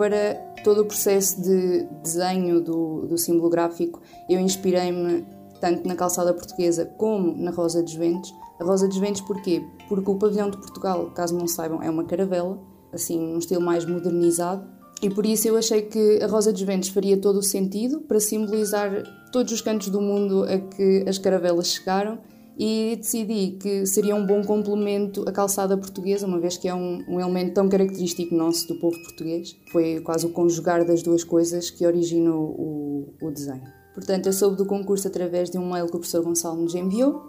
Para 0.00 0.34
todo 0.64 0.80
o 0.80 0.86
processo 0.86 1.42
de 1.42 1.86
desenho 2.02 2.58
do, 2.62 3.06
do 3.06 3.18
símbolo 3.18 3.50
gráfico, 3.50 4.00
eu 4.30 4.40
inspirei-me 4.40 5.26
tanto 5.60 5.86
na 5.86 5.94
calçada 5.94 6.32
portuguesa 6.32 6.86
como 6.96 7.36
na 7.36 7.50
Rosa 7.50 7.82
dos 7.82 7.92
Ventos. 7.92 8.32
A 8.58 8.64
Rosa 8.64 8.88
dos 8.88 8.96
Ventos 8.96 9.20
porquê? 9.20 9.62
Porque 9.90 10.10
o 10.10 10.16
pavilhão 10.16 10.48
de 10.48 10.56
Portugal, 10.56 11.10
caso 11.10 11.36
não 11.36 11.46
saibam, 11.46 11.82
é 11.82 11.90
uma 11.90 12.04
caravela, 12.04 12.58
assim, 12.90 13.18
num 13.20 13.36
estilo 13.36 13.60
mais 13.60 13.84
modernizado, 13.84 14.66
e 15.02 15.10
por 15.10 15.26
isso 15.26 15.46
eu 15.46 15.58
achei 15.58 15.82
que 15.82 16.18
a 16.22 16.26
Rosa 16.26 16.50
dos 16.50 16.62
Ventos 16.62 16.88
faria 16.88 17.18
todo 17.18 17.36
o 17.36 17.42
sentido 17.42 18.00
para 18.00 18.18
simbolizar 18.20 19.02
todos 19.30 19.52
os 19.52 19.60
cantos 19.60 19.88
do 19.88 20.00
mundo 20.00 20.44
a 20.44 20.58
que 20.60 21.04
as 21.06 21.18
caravelas 21.18 21.66
chegaram 21.66 22.18
e 22.62 22.94
decidi 22.94 23.52
que 23.52 23.86
seria 23.86 24.14
um 24.14 24.26
bom 24.26 24.44
complemento 24.44 25.26
a 25.26 25.32
calçada 25.32 25.78
portuguesa, 25.78 26.26
uma 26.26 26.38
vez 26.38 26.58
que 26.58 26.68
é 26.68 26.74
um, 26.74 27.02
um, 27.08 27.18
elemento 27.18 27.54
tão 27.54 27.70
característico 27.70 28.34
nosso 28.34 28.68
do 28.68 28.78
povo 28.78 29.02
português. 29.02 29.56
Foi 29.72 29.98
quase 30.00 30.26
o 30.26 30.28
conjugar 30.28 30.84
das 30.84 31.02
duas 31.02 31.24
coisas 31.24 31.70
que 31.70 31.86
originou 31.86 32.50
o, 32.50 33.14
o 33.22 33.30
desenho. 33.30 33.64
Portanto, 33.94 34.26
eu 34.26 34.32
soube 34.34 34.58
do 34.58 34.66
concurso 34.66 35.08
através 35.08 35.48
de 35.48 35.56
um 35.56 35.72
mail 35.72 35.86
que 35.86 35.96
o 35.96 36.00
professor 36.00 36.22
Gonçalo 36.22 36.60
nos 36.60 36.74
enviou. 36.74 37.22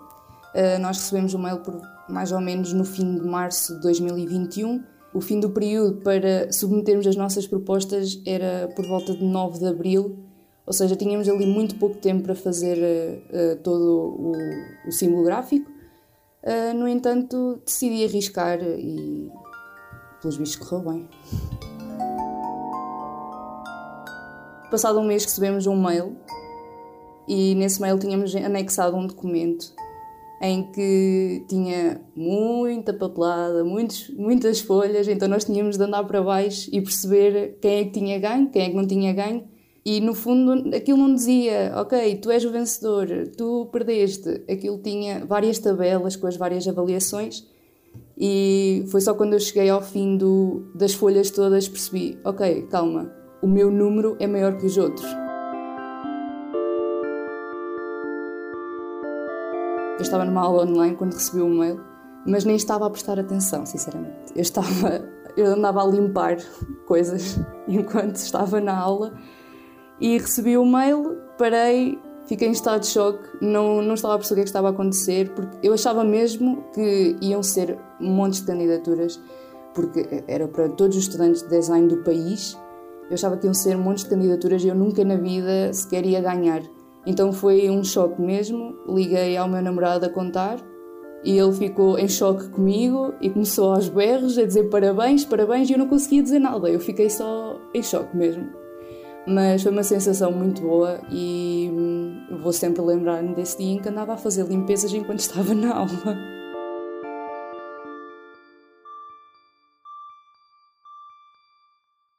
Uh, 0.53 0.77
nós 0.81 0.97
recebemos 0.97 1.33
o 1.33 1.39
mail 1.39 1.59
por 1.59 1.79
mais 2.09 2.33
ou 2.33 2.41
menos 2.41 2.73
no 2.73 2.83
fim 2.83 3.15
de 3.15 3.25
março 3.25 3.73
de 3.75 3.83
2021. 3.83 4.83
O 5.13 5.21
fim 5.21 5.39
do 5.39 5.49
período 5.49 6.01
para 6.01 6.51
submetermos 6.51 7.07
as 7.07 7.15
nossas 7.15 7.47
propostas 7.47 8.21
era 8.25 8.69
por 8.75 8.85
volta 8.85 9.13
de 9.13 9.23
9 9.23 9.59
de 9.59 9.65
abril 9.65 10.30
ou 10.71 10.73
seja, 10.73 10.95
tínhamos 10.95 11.27
ali 11.27 11.45
muito 11.45 11.75
pouco 11.75 11.97
tempo 11.97 12.23
para 12.23 12.33
fazer 12.33 12.77
uh, 13.27 13.57
todo 13.61 13.83
o, 13.83 14.87
o, 14.87 14.91
símbolo 14.93 15.25
gráfico. 15.25 15.69
Uh, 16.41 16.73
no 16.73 16.87
entanto, 16.87 17.61
decidi 17.65 18.05
arriscar 18.05 18.57
e, 18.63 19.29
pelos 20.21 20.37
vistos, 20.37 20.65
correu 20.65 20.89
bem. 20.89 21.09
Passado 24.71 24.97
um 25.01 25.03
mês 25.03 25.25
recebemos 25.25 25.67
um 25.67 25.75
mail 25.75 26.15
e 27.27 27.53
nesse 27.55 27.81
mail 27.81 27.99
tínhamos 27.99 28.33
anexado 28.33 28.95
um 28.95 29.05
documento 29.05 29.73
em 30.41 30.71
que 30.71 31.43
tinha 31.49 31.99
muita 32.15 32.93
papelada, 32.93 33.65
muitos, 33.65 34.09
muitas 34.11 34.61
folhas, 34.61 35.05
então 35.09 35.27
nós 35.27 35.43
tínhamos 35.43 35.77
de 35.77 35.83
andar 35.83 36.05
para 36.05 36.23
baixo 36.23 36.69
e 36.71 36.79
perceber 36.79 37.57
quem 37.61 37.79
é 37.79 37.83
que 37.83 37.91
tinha 37.91 38.17
ganho, 38.17 38.49
quem 38.49 38.61
é 38.61 38.69
que 38.69 38.75
não 38.77 38.87
tinha 38.87 39.11
ganho. 39.11 39.51
E 39.83 39.99
no 39.99 40.13
fundo 40.13 40.75
aquilo 40.75 40.97
não 40.97 41.13
dizia, 41.13 41.73
ok, 41.75 42.15
tu 42.17 42.29
és 42.29 42.45
o 42.45 42.51
vencedor, 42.51 43.07
tu 43.35 43.67
perdeste. 43.71 44.43
Aquilo 44.49 44.77
tinha 44.77 45.25
várias 45.25 45.57
tabelas 45.57 46.15
com 46.15 46.27
as 46.27 46.37
várias 46.37 46.67
avaliações 46.67 47.43
e 48.17 48.85
foi 48.91 49.01
só 49.01 49.15
quando 49.15 49.33
eu 49.33 49.39
cheguei 49.39 49.67
ao 49.69 49.81
fim 49.81 50.15
do, 50.15 50.63
das 50.75 50.93
folhas 50.93 51.31
todas 51.31 51.67
percebi, 51.67 52.19
ok, 52.23 52.67
calma, 52.69 53.11
o 53.41 53.47
meu 53.47 53.71
número 53.71 54.15
é 54.19 54.27
maior 54.27 54.57
que 54.57 54.67
os 54.67 54.77
outros. 54.77 55.07
Eu 59.95 60.01
estava 60.01 60.23
numa 60.25 60.41
aula 60.41 60.65
online 60.65 60.95
quando 60.95 61.13
recebi 61.13 61.41
o 61.41 61.45
um 61.45 61.57
mail, 61.57 61.81
mas 62.27 62.45
nem 62.45 62.55
estava 62.55 62.85
a 62.85 62.89
prestar 62.91 63.19
atenção, 63.19 63.65
sinceramente. 63.65 64.33
Eu 64.35 64.41
estava, 64.41 65.03
eu 65.35 65.47
andava 65.47 65.81
a 65.81 65.87
limpar 65.87 66.37
coisas 66.85 67.39
enquanto 67.67 68.17
estava 68.17 68.61
na 68.61 68.77
aula 68.77 69.13
e 70.01 70.17
recebi 70.17 70.57
o 70.57 70.65
mail, 70.65 71.17
parei, 71.37 71.99
fiquei 72.25 72.47
em 72.47 72.51
estado 72.51 72.81
de 72.81 72.87
choque, 72.87 73.23
não, 73.39 73.83
não 73.83 73.93
estava 73.93 74.15
a 74.15 74.17
perceber 74.17 74.41
o 74.41 74.43
que, 74.43 74.47
é 74.47 74.49
estava 74.49 74.67
a 74.67 74.71
acontecer, 74.71 75.29
porque 75.35 75.55
eu 75.61 75.73
achava 75.73 76.03
mesmo 76.03 76.65
que 76.73 77.15
iam 77.21 77.43
ser 77.43 77.77
montes 77.99 78.41
de 78.41 78.47
candidaturas, 78.47 79.21
porque 79.75 80.23
era 80.27 80.47
para 80.47 80.69
todos 80.69 80.97
os 80.97 81.03
estudantes 81.03 81.43
de 81.43 81.49
design 81.49 81.87
do 81.87 81.97
país. 81.97 82.57
Eu 83.09 83.13
achava 83.13 83.37
que 83.37 83.45
iam 83.45 83.53
ser 83.53 83.77
montes 83.77 84.03
de 84.03 84.09
candidaturas 84.09 84.63
e 84.63 84.69
eu 84.69 84.75
nunca 84.75 85.05
na 85.05 85.15
vida 85.15 85.71
sequer 85.71 86.05
ia 86.05 86.19
ganhar. 86.19 86.63
Então 87.05 87.31
foi 87.31 87.69
um 87.69 87.83
choque 87.83 88.21
mesmo. 88.21 88.75
Liguei 88.87 89.37
ao 89.37 89.47
meu 89.47 89.61
namorado 89.61 90.05
a 90.05 90.09
contar 90.09 90.57
e 91.23 91.37
ele 91.37 91.51
ficou 91.51 91.99
em 91.99 92.07
choque 92.07 92.49
comigo 92.49 93.13
e 93.21 93.29
começou 93.29 93.73
aos 93.73 93.87
berros 93.87 94.37
a 94.37 94.45
dizer 94.45 94.69
parabéns, 94.69 95.23
parabéns 95.23 95.69
e 95.69 95.73
eu 95.73 95.77
não 95.77 95.87
conseguia 95.87 96.23
dizer 96.23 96.39
nada. 96.39 96.69
Eu 96.69 96.79
fiquei 96.79 97.09
só 97.09 97.59
em 97.73 97.83
choque 97.83 98.15
mesmo. 98.15 98.60
Mas 99.27 99.61
foi 99.61 99.71
uma 99.71 99.83
sensação 99.83 100.31
muito 100.31 100.61
boa 100.61 100.99
e 101.11 101.69
hum, 101.71 102.39
vou 102.41 102.51
sempre 102.51 102.81
lembrar-me 102.81 103.35
desse 103.35 103.57
dia 103.57 103.73
em 103.73 103.79
que 103.79 103.87
andava 103.87 104.13
a 104.13 104.17
fazer 104.17 104.45
limpezas 104.47 104.93
enquanto 104.93 105.19
estava 105.21 105.53
na 105.53 105.75
aula. 105.75 106.17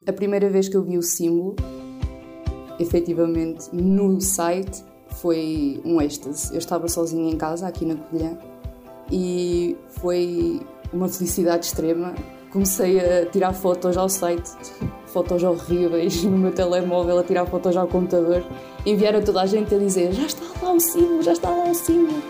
A 0.06 0.12
primeira 0.12 0.48
vez 0.48 0.68
que 0.68 0.76
eu 0.76 0.82
vi 0.82 0.98
o 0.98 1.02
símbolo 1.02 1.54
efetivamente 2.78 3.74
no 3.74 4.20
site 4.20 4.84
foi 5.08 5.80
um 5.84 6.00
êxtase. 6.00 6.52
Eu 6.52 6.58
estava 6.58 6.88
sozinha 6.88 7.30
em 7.30 7.36
casa, 7.36 7.66
aqui 7.66 7.84
na 7.84 7.96
Covilhã, 7.96 8.36
e 9.10 9.76
foi 10.00 10.60
uma 10.92 11.08
felicidade 11.08 11.66
extrema. 11.66 12.14
Comecei 12.52 13.00
a 13.00 13.24
tirar 13.24 13.54
fotos 13.54 13.96
ao 13.96 14.10
site, 14.10 14.50
fotos 15.06 15.42
horríveis 15.42 16.22
no 16.22 16.36
meu 16.36 16.52
telemóvel, 16.52 17.18
a 17.18 17.24
tirar 17.24 17.46
fotos 17.46 17.74
ao 17.74 17.88
computador, 17.88 18.44
enviar 18.84 19.16
a 19.16 19.22
toda 19.22 19.40
a 19.40 19.46
gente 19.46 19.74
a 19.74 19.78
dizer: 19.78 20.12
Já 20.12 20.26
está 20.26 20.44
lá 20.62 20.74
o 20.74 20.78
símbolo, 20.78 21.22
já 21.22 21.32
está 21.32 21.48
lá 21.48 21.70
o 21.70 21.74
símbolo. 21.74 22.22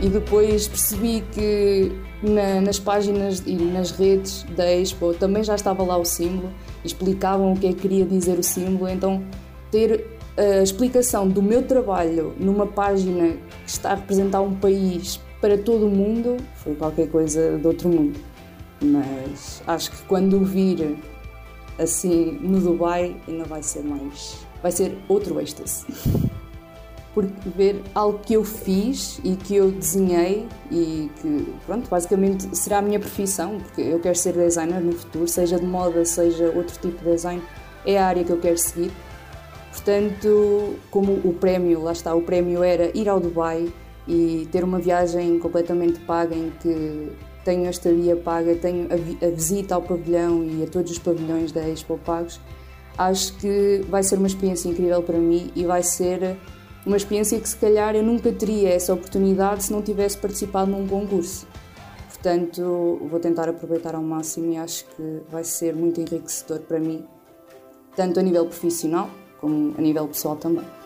E 0.00 0.08
depois 0.08 0.66
percebi 0.66 1.22
que 1.30 1.92
na, 2.20 2.60
nas 2.60 2.80
páginas 2.80 3.44
e 3.46 3.54
nas 3.54 3.92
redes 3.92 4.42
da 4.56 4.68
Expo 4.68 5.14
também 5.14 5.44
já 5.44 5.54
estava 5.54 5.84
lá 5.84 5.96
o 5.96 6.04
símbolo, 6.04 6.50
explicavam 6.84 7.52
o 7.52 7.56
que 7.56 7.68
é 7.68 7.72
que 7.72 7.82
queria 7.82 8.04
dizer 8.04 8.40
o 8.40 8.42
símbolo, 8.42 8.88
então 8.88 9.22
ter 9.70 10.04
a 10.36 10.64
explicação 10.64 11.28
do 11.28 11.40
meu 11.40 11.62
trabalho 11.62 12.34
numa 12.40 12.66
página 12.66 13.36
que 13.64 13.70
está 13.70 13.92
a 13.92 13.94
representar 13.94 14.40
um 14.40 14.52
país 14.56 15.20
para 15.42 15.58
todo 15.58 15.86
o 15.86 15.90
mundo 15.90 16.36
foi 16.54 16.76
qualquer 16.76 17.08
coisa 17.08 17.58
de 17.58 17.66
outro 17.66 17.88
mundo. 17.88 18.18
Mas 18.80 19.62
acho 19.66 19.90
que 19.90 20.02
quando 20.04 20.42
vir 20.44 20.96
assim 21.78 22.38
no 22.40 22.60
Dubai 22.60 23.16
ainda 23.26 23.44
vai 23.44 23.62
ser 23.62 23.82
mais. 23.82 24.38
vai 24.62 24.70
ser 24.70 24.96
outro 25.08 25.40
êxtase. 25.40 25.84
porque 27.12 27.48
ver 27.56 27.82
algo 27.94 28.20
que 28.20 28.34
eu 28.34 28.44
fiz 28.44 29.20
e 29.22 29.36
que 29.36 29.56
eu 29.56 29.70
desenhei 29.70 30.48
e 30.70 31.10
que, 31.20 31.54
pronto, 31.66 31.90
basicamente 31.90 32.56
será 32.56 32.78
a 32.78 32.82
minha 32.82 32.98
profissão, 32.98 33.58
porque 33.58 33.82
eu 33.82 34.00
quero 34.00 34.16
ser 34.16 34.32
designer 34.32 34.80
no 34.80 34.92
futuro, 34.92 35.28
seja 35.28 35.58
de 35.58 35.66
moda, 35.66 36.06
seja 36.06 36.46
outro 36.56 36.78
tipo 36.80 37.04
de 37.04 37.10
design, 37.10 37.42
é 37.84 37.98
a 37.98 38.06
área 38.06 38.24
que 38.24 38.30
eu 38.30 38.38
quero 38.38 38.56
seguir. 38.56 38.90
Portanto, 39.72 40.76
como 40.90 41.12
o 41.24 41.34
prémio, 41.34 41.82
lá 41.82 41.92
está, 41.92 42.14
o 42.14 42.22
prémio 42.22 42.62
era 42.62 42.96
ir 42.96 43.08
ao 43.10 43.20
Dubai 43.20 43.70
e 44.06 44.48
ter 44.50 44.64
uma 44.64 44.78
viagem 44.78 45.38
completamente 45.38 46.00
paga 46.00 46.34
em 46.34 46.50
que 46.60 47.12
tenho 47.44 47.66
a 47.66 47.70
estadia 47.70 48.16
paga, 48.16 48.54
tenho 48.54 48.88
a, 48.92 49.30
visita 49.30 49.74
ao 49.74 49.82
pavilhão 49.82 50.44
e 50.44 50.62
a 50.62 50.66
todos 50.66 50.92
os 50.92 50.98
pavilhões 50.98 51.52
da 51.52 51.68
Expo 51.68 51.98
pagos, 51.98 52.40
acho 52.96 53.36
que 53.38 53.84
vai 53.88 54.02
ser 54.02 54.16
uma 54.16 54.26
experiência 54.26 54.68
incrível 54.68 55.02
para 55.02 55.18
mim 55.18 55.50
e 55.54 55.64
vai 55.64 55.82
ser 55.82 56.36
uma 56.84 56.96
experiência 56.96 57.38
que 57.38 57.48
se 57.48 57.56
calhar 57.56 57.94
eu 57.94 58.02
nunca 58.02 58.32
teria 58.32 58.70
essa 58.70 58.92
oportunidade 58.92 59.64
se 59.64 59.72
não 59.72 59.82
tivesse 59.82 60.18
participado 60.18 60.70
num 60.70 60.86
concurso. 60.86 61.46
Portanto, 62.08 63.00
vou 63.10 63.18
tentar 63.18 63.48
aproveitar 63.48 63.94
ao 63.94 64.02
máximo 64.02 64.52
e 64.52 64.56
acho 64.56 64.84
que 64.84 65.22
vai 65.28 65.42
ser 65.42 65.74
muito 65.74 66.00
enriquecedor 66.00 66.60
para 66.60 66.78
mim, 66.78 67.04
tanto 67.96 68.20
a 68.20 68.22
nível 68.22 68.46
profissional 68.46 69.10
como 69.40 69.74
a 69.76 69.80
nível 69.80 70.06
pessoal 70.06 70.36
também. 70.36 70.81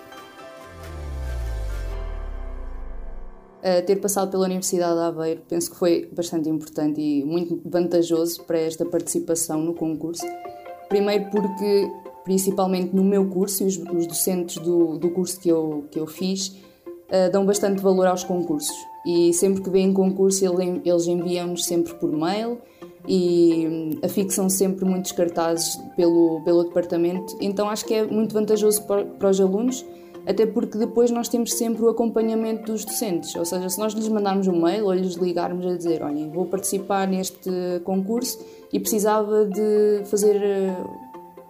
Ter 3.87 3.97
passado 3.97 4.31
pela 4.31 4.45
Universidade 4.45 4.95
de 4.95 5.01
Aveiro 5.01 5.43
penso 5.49 5.71
que 5.71 5.77
foi 5.77 6.09
bastante 6.13 6.49
importante 6.49 7.01
e 7.01 7.25
muito 7.25 7.61
vantajoso 7.65 8.45
para 8.45 8.59
esta 8.59 8.85
participação 8.85 9.61
no 9.61 9.75
concurso. 9.75 10.25
Primeiro 10.89 11.31
porque 11.31 11.91
principalmente 12.27 12.95
no 12.95 13.05
meu 13.05 13.29
curso, 13.29 13.63
e 13.63 13.67
os, 13.67 13.79
os 13.79 14.07
docentes 14.09 14.57
do, 14.59 14.99
do 14.99 15.11
curso 15.11 15.41
que 15.41 15.49
eu, 15.49 15.85
que 15.93 15.99
eu 15.99 16.09
fiz 16.09 16.49
uh, 16.49 17.31
dão 17.31 17.47
bastante 17.47 17.81
valor 17.81 18.09
aos 18.09 18.25
concursos. 18.25 18.77
E 19.07 19.33
sempre 19.33 19.63
que 19.63 19.71
vêm 19.71 19.93
concurso, 19.93 20.45
eles 20.45 21.07
enviam-nos 21.07 21.65
sempre 21.65 21.95
por 21.95 22.11
mail 22.11 22.59
e 23.07 23.69
hum, 23.69 23.91
afixam 24.03 24.49
sempre 24.49 24.85
muitos 24.85 25.13
cartazes 25.13 25.77
pelo, 25.95 26.43
pelo 26.45 26.65
departamento. 26.65 27.37
Então 27.41 27.71
acho 27.71 27.85
que 27.85 27.95
é 27.95 28.05
muito 28.05 28.35
vantajoso 28.35 28.83
para, 28.83 29.05
para 29.05 29.31
os 29.31 29.41
alunos, 29.41 29.87
até 30.27 30.45
porque 30.45 30.77
depois 30.77 31.11
nós 31.11 31.29
temos 31.29 31.53
sempre 31.53 31.85
o 31.85 31.89
acompanhamento 31.89 32.73
dos 32.73 32.85
docentes. 32.85 33.35
Ou 33.37 33.45
seja, 33.45 33.69
se 33.69 33.79
nós 33.79 33.93
lhes 33.95 34.09
mandarmos 34.09 34.49
um 34.49 34.61
mail 34.61 34.87
ou 34.87 34.93
lhes 34.93 35.15
ligarmos 35.15 35.65
a 35.65 35.77
dizer: 35.77 36.03
Olha, 36.03 36.29
vou 36.29 36.47
participar 36.47 37.07
neste 37.07 37.51
concurso 37.85 38.45
e 38.73 38.81
precisava 38.81 39.47
de 39.47 40.03
fazer 40.07 40.37
eh, 40.37 40.77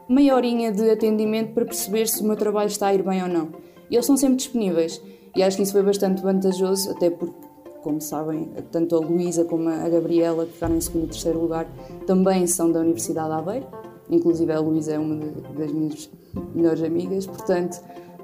meia 0.09 0.35
horinha 0.37 0.71
de 0.71 0.91
atendimento 0.91 1.55
para 1.55 1.65
perceber 1.65 2.07
se 2.07 2.21
o 2.21 2.25
meu 2.25 2.37
trabalho 2.37 2.69
está 2.69 2.89
a 2.89 2.95
ir 2.95 3.03
bem 3.03 3.23
ou 3.23 3.29
não. 3.29 3.49
E 3.91 3.95
eles 3.95 4.05
são 4.05 4.17
sempre 4.17 4.37
disponíveis. 4.37 5.01
E 5.35 5.43
acho 5.43 5.57
que 5.57 5.63
isso 5.63 5.73
foi 5.73 5.83
bastante 5.83 6.23
vantajoso, 6.23 6.91
até 6.91 7.11
porque, 7.11 7.35
como 7.83 8.01
sabem, 8.01 8.51
tanto 8.71 8.97
a 8.97 9.01
Luísa 9.01 9.45
como 9.45 9.69
a 9.69 9.89
Gabriela, 9.89 10.47
que 10.47 10.53
ficaram 10.53 10.77
em 10.77 10.81
segundo 10.81 11.05
e 11.05 11.09
terceiro 11.09 11.41
lugar, 11.41 11.67
também 12.07 12.47
são 12.47 12.71
da 12.71 12.81
Universidade 12.81 13.29
de 13.29 13.35
Aveiro. 13.35 13.67
Inclusive 14.11 14.53
a 14.53 14.61
Luísa 14.61 14.93
é 14.93 14.99
uma 14.99 15.17
das 15.59 15.73
minhas 15.73 16.11
melhores 16.55 16.83
amigas. 16.83 17.27
Portanto, 17.27 17.81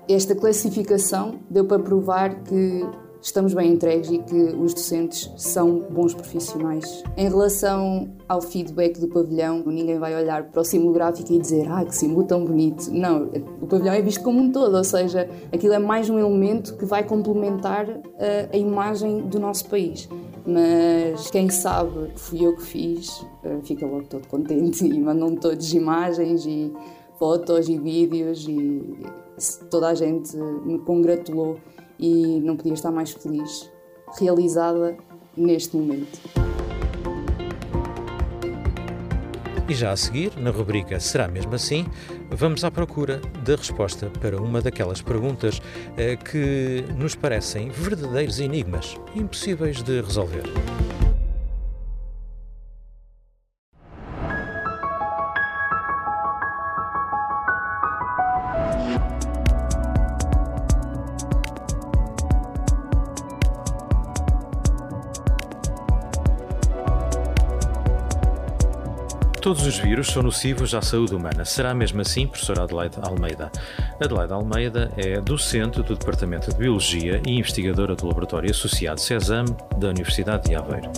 esta 0.08 0.34
classificação 0.34 1.40
deu 1.48 1.64
para 1.64 1.78
provar 1.78 2.42
que 2.42 2.86
estamos 3.22 3.54
bem 3.54 3.72
entregues 3.72 4.10
e 4.10 4.18
que 4.18 4.34
os 4.34 4.74
docentes 4.74 5.30
são 5.36 5.78
bons 5.90 6.12
profissionais. 6.12 7.04
Em 7.16 7.28
relação 7.28 8.10
ao 8.28 8.42
feedback 8.42 8.98
do 8.98 9.06
pavilhão, 9.06 9.62
ninguém 9.64 9.98
vai 9.98 10.14
olhar 10.14 10.50
para 10.50 10.60
o 10.60 10.64
símbolo 10.64 10.92
gráfico 10.92 11.32
e 11.32 11.38
dizer 11.38 11.68
ah, 11.70 11.84
que 11.84 11.94
símbolo 11.94 12.26
tão 12.26 12.44
bonito. 12.44 12.90
Não, 12.90 13.30
o 13.60 13.66
pavilhão 13.66 13.94
é 13.94 14.02
visto 14.02 14.24
como 14.24 14.40
um 14.40 14.50
todo, 14.50 14.76
ou 14.76 14.84
seja, 14.84 15.30
aquilo 15.52 15.72
é 15.72 15.78
mais 15.78 16.10
um 16.10 16.18
elemento 16.18 16.76
que 16.76 16.84
vai 16.84 17.04
complementar 17.04 17.88
a, 17.88 18.54
a 18.54 18.56
imagem 18.56 19.22
do 19.22 19.38
nosso 19.38 19.68
país. 19.68 20.08
Mas 20.44 21.30
quem 21.30 21.48
sabe 21.48 22.10
fui 22.16 22.44
eu 22.44 22.56
que 22.56 22.62
fiz, 22.62 23.24
eh, 23.44 23.60
fica 23.62 23.86
logo 23.86 24.06
todo 24.08 24.26
contente 24.26 24.82
e 24.84 25.00
mandam-me 25.00 25.36
todas 25.36 25.72
imagens 25.72 26.44
e 26.44 26.72
fotos 27.16 27.68
e 27.68 27.78
vídeos 27.78 28.48
e 28.48 28.82
toda 29.70 29.88
a 29.88 29.94
gente 29.94 30.36
me 30.36 30.78
congratulou 30.78 31.58
e 31.98 32.40
não 32.40 32.56
podia 32.56 32.74
estar 32.74 32.90
mais 32.90 33.12
feliz, 33.12 33.70
realizada 34.18 34.96
neste 35.36 35.76
momento. 35.76 36.18
E 39.68 39.74
já 39.74 39.92
a 39.92 39.96
seguir, 39.96 40.32
na 40.36 40.50
rubrica 40.50 41.00
Será 41.00 41.28
mesmo 41.28 41.54
assim? 41.54 41.86
Vamos 42.30 42.64
à 42.64 42.70
procura 42.70 43.22
da 43.44 43.56
resposta 43.56 44.10
para 44.20 44.40
uma 44.40 44.60
daquelas 44.60 45.00
perguntas 45.00 45.62
eh, 45.96 46.16
que 46.16 46.84
nos 46.96 47.14
parecem 47.14 47.70
verdadeiros 47.70 48.40
enigmas, 48.40 48.96
impossíveis 49.14 49.82
de 49.82 50.00
resolver. 50.02 50.44
Todos 69.52 69.66
os 69.66 69.78
vírus 69.78 70.06
são 70.06 70.22
nocivos 70.22 70.74
à 70.74 70.80
saúde 70.80 71.14
humana. 71.14 71.44
Será 71.44 71.74
mesmo 71.74 72.00
assim, 72.00 72.26
professora 72.26 72.62
Adelaide 72.62 72.96
Almeida? 73.02 73.52
Adelaide 74.02 74.32
Almeida 74.32 74.90
é 74.96 75.20
docente 75.20 75.82
do 75.82 75.94
Departamento 75.94 76.48
de 76.50 76.56
Biologia 76.56 77.20
e 77.26 77.38
investigadora 77.38 77.94
do 77.94 78.06
Laboratório 78.06 78.50
Associado 78.50 78.98
CESAM 78.98 79.44
da 79.76 79.88
Universidade 79.88 80.48
de 80.48 80.54
Aveiro. 80.54 80.90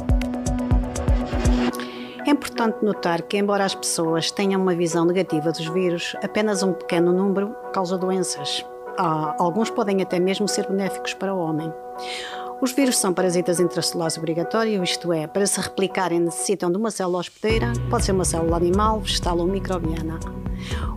É 2.24 2.30
importante 2.30 2.76
notar 2.84 3.22
que, 3.22 3.36
embora 3.36 3.64
as 3.64 3.74
pessoas 3.74 4.30
tenham 4.30 4.62
uma 4.62 4.76
visão 4.76 5.04
negativa 5.04 5.50
dos 5.50 5.66
vírus, 5.66 6.14
apenas 6.22 6.62
um 6.62 6.72
pequeno 6.72 7.12
número 7.12 7.56
causa 7.72 7.98
doenças. 7.98 8.64
Ah, 8.96 9.34
alguns 9.36 9.68
podem 9.68 10.00
até 10.00 10.20
mesmo 10.20 10.46
ser 10.46 10.68
benéficos 10.68 11.12
para 11.12 11.34
o 11.34 11.40
homem. 11.40 11.72
Os 12.64 12.72
vírus 12.72 12.96
são 12.96 13.12
parasitas 13.12 13.60
intracelulares 13.60 14.16
obrigatórios, 14.16 14.88
isto 14.88 15.12
é, 15.12 15.26
para 15.26 15.46
se 15.46 15.60
replicarem 15.60 16.18
necessitam 16.18 16.72
de 16.72 16.78
uma 16.78 16.90
célula 16.90 17.18
hospedeira, 17.18 17.70
pode 17.90 18.06
ser 18.06 18.12
uma 18.12 18.24
célula 18.24 18.56
animal, 18.56 19.00
vegetal 19.00 19.36
ou 19.36 19.46
microbiana. 19.46 20.18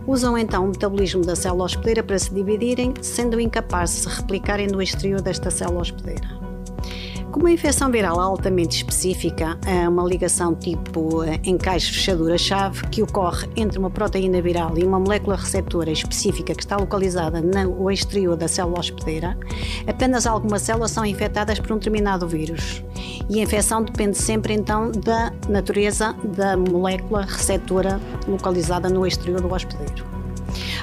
Usam 0.06 0.38
então 0.38 0.64
o 0.64 0.68
metabolismo 0.68 1.22
da 1.26 1.36
célula 1.36 1.66
hospedeira 1.66 2.02
para 2.02 2.18
se 2.18 2.32
dividirem, 2.32 2.94
sendo 3.02 3.38
incapazes 3.38 3.96
de 3.96 4.10
se 4.10 4.16
replicarem 4.16 4.66
no 4.66 4.80
exterior 4.80 5.20
desta 5.20 5.50
célula 5.50 5.82
hospedeira. 5.82 6.47
Como 7.38 7.46
a 7.46 7.52
infecção 7.52 7.88
viral 7.88 8.18
altamente 8.18 8.78
específica, 8.78 9.56
é 9.64 9.88
uma 9.88 10.02
ligação 10.02 10.56
tipo 10.56 11.22
eh, 11.22 11.38
encaixe-fechadura-chave 11.44 12.88
que 12.88 13.00
ocorre 13.00 13.48
entre 13.54 13.78
uma 13.78 13.88
proteína 13.88 14.42
viral 14.42 14.76
e 14.76 14.82
uma 14.82 14.98
molécula 14.98 15.36
receptora 15.36 15.88
específica 15.88 16.52
que 16.52 16.60
está 16.60 16.76
localizada 16.76 17.40
no 17.40 17.88
exterior 17.92 18.34
da 18.36 18.48
célula 18.48 18.80
hospedeira, 18.80 19.38
apenas 19.86 20.26
algumas 20.26 20.62
células 20.62 20.90
são 20.90 21.06
infectadas 21.06 21.60
por 21.60 21.70
um 21.70 21.76
determinado 21.76 22.26
vírus. 22.26 22.82
E 23.30 23.38
a 23.38 23.44
infecção 23.44 23.84
depende 23.84 24.18
sempre 24.18 24.52
então 24.52 24.90
da 24.90 25.32
natureza 25.48 26.16
da 26.36 26.56
molécula 26.56 27.22
receptora 27.22 28.00
localizada 28.26 28.90
no 28.90 29.06
exterior 29.06 29.40
do 29.40 29.54
hospedeiro. 29.54 30.17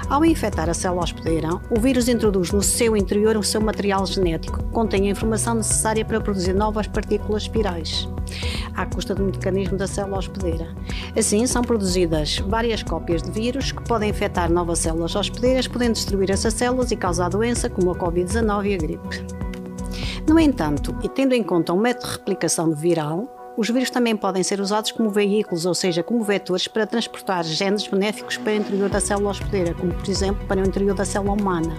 Ao 0.07 0.23
infectar 0.23 0.69
a 0.69 0.73
célula 0.73 1.03
hospedeira, 1.03 1.49
o 1.69 1.79
vírus 1.79 2.07
introduz 2.07 2.51
no 2.51 2.61
seu 2.61 2.95
interior 2.95 3.35
o 3.35 3.43
seu 3.43 3.59
material 3.59 4.05
genético, 4.05 4.59
que 4.59 4.69
contém 4.69 5.07
a 5.07 5.11
informação 5.11 5.55
necessária 5.55 6.05
para 6.05 6.21
produzir 6.21 6.53
novas 6.53 6.87
partículas 6.87 7.47
virais, 7.47 8.07
à 8.75 8.85
custa 8.85 9.15
do 9.15 9.23
mecanismo 9.23 9.75
da 9.77 9.87
célula 9.87 10.19
hospedeira. 10.19 10.75
Assim, 11.17 11.47
são 11.47 11.63
produzidas 11.63 12.37
várias 12.37 12.83
cópias 12.83 13.23
de 13.23 13.31
vírus 13.31 13.71
que 13.71 13.83
podem 13.83 14.11
infectar 14.11 14.51
novas 14.51 14.79
células 14.79 15.15
hospedeiras, 15.15 15.67
podendo 15.67 15.93
destruir 15.93 16.29
essas 16.29 16.53
células 16.53 16.91
e 16.91 16.95
causar 16.95 17.29
doença 17.29 17.67
como 17.67 17.89
a 17.89 17.95
Covid-19 17.95 18.65
e 18.65 18.73
a 18.75 18.77
gripe. 18.77 19.25
No 20.27 20.39
entanto, 20.39 20.95
e 21.03 21.09
tendo 21.09 21.33
em 21.33 21.41
conta 21.41 21.73
um 21.73 21.79
método 21.79 22.07
de 22.07 22.17
replicação 22.17 22.71
viral, 22.73 23.44
os 23.57 23.69
vírus 23.69 23.89
também 23.89 24.15
podem 24.15 24.43
ser 24.43 24.59
usados 24.59 24.91
como 24.91 25.09
veículos, 25.09 25.65
ou 25.65 25.73
seja, 25.73 26.03
como 26.03 26.23
vetores 26.23 26.67
para 26.67 26.85
transportar 26.85 27.43
genes 27.43 27.87
benéficos 27.87 28.37
para 28.37 28.53
o 28.53 28.55
interior 28.55 28.89
da 28.89 28.99
célula 28.99 29.31
hospedeira, 29.31 29.73
como 29.73 29.93
por 29.93 30.09
exemplo 30.09 30.45
para 30.47 30.61
o 30.61 30.65
interior 30.65 30.93
da 30.93 31.05
célula 31.05 31.33
humana, 31.33 31.77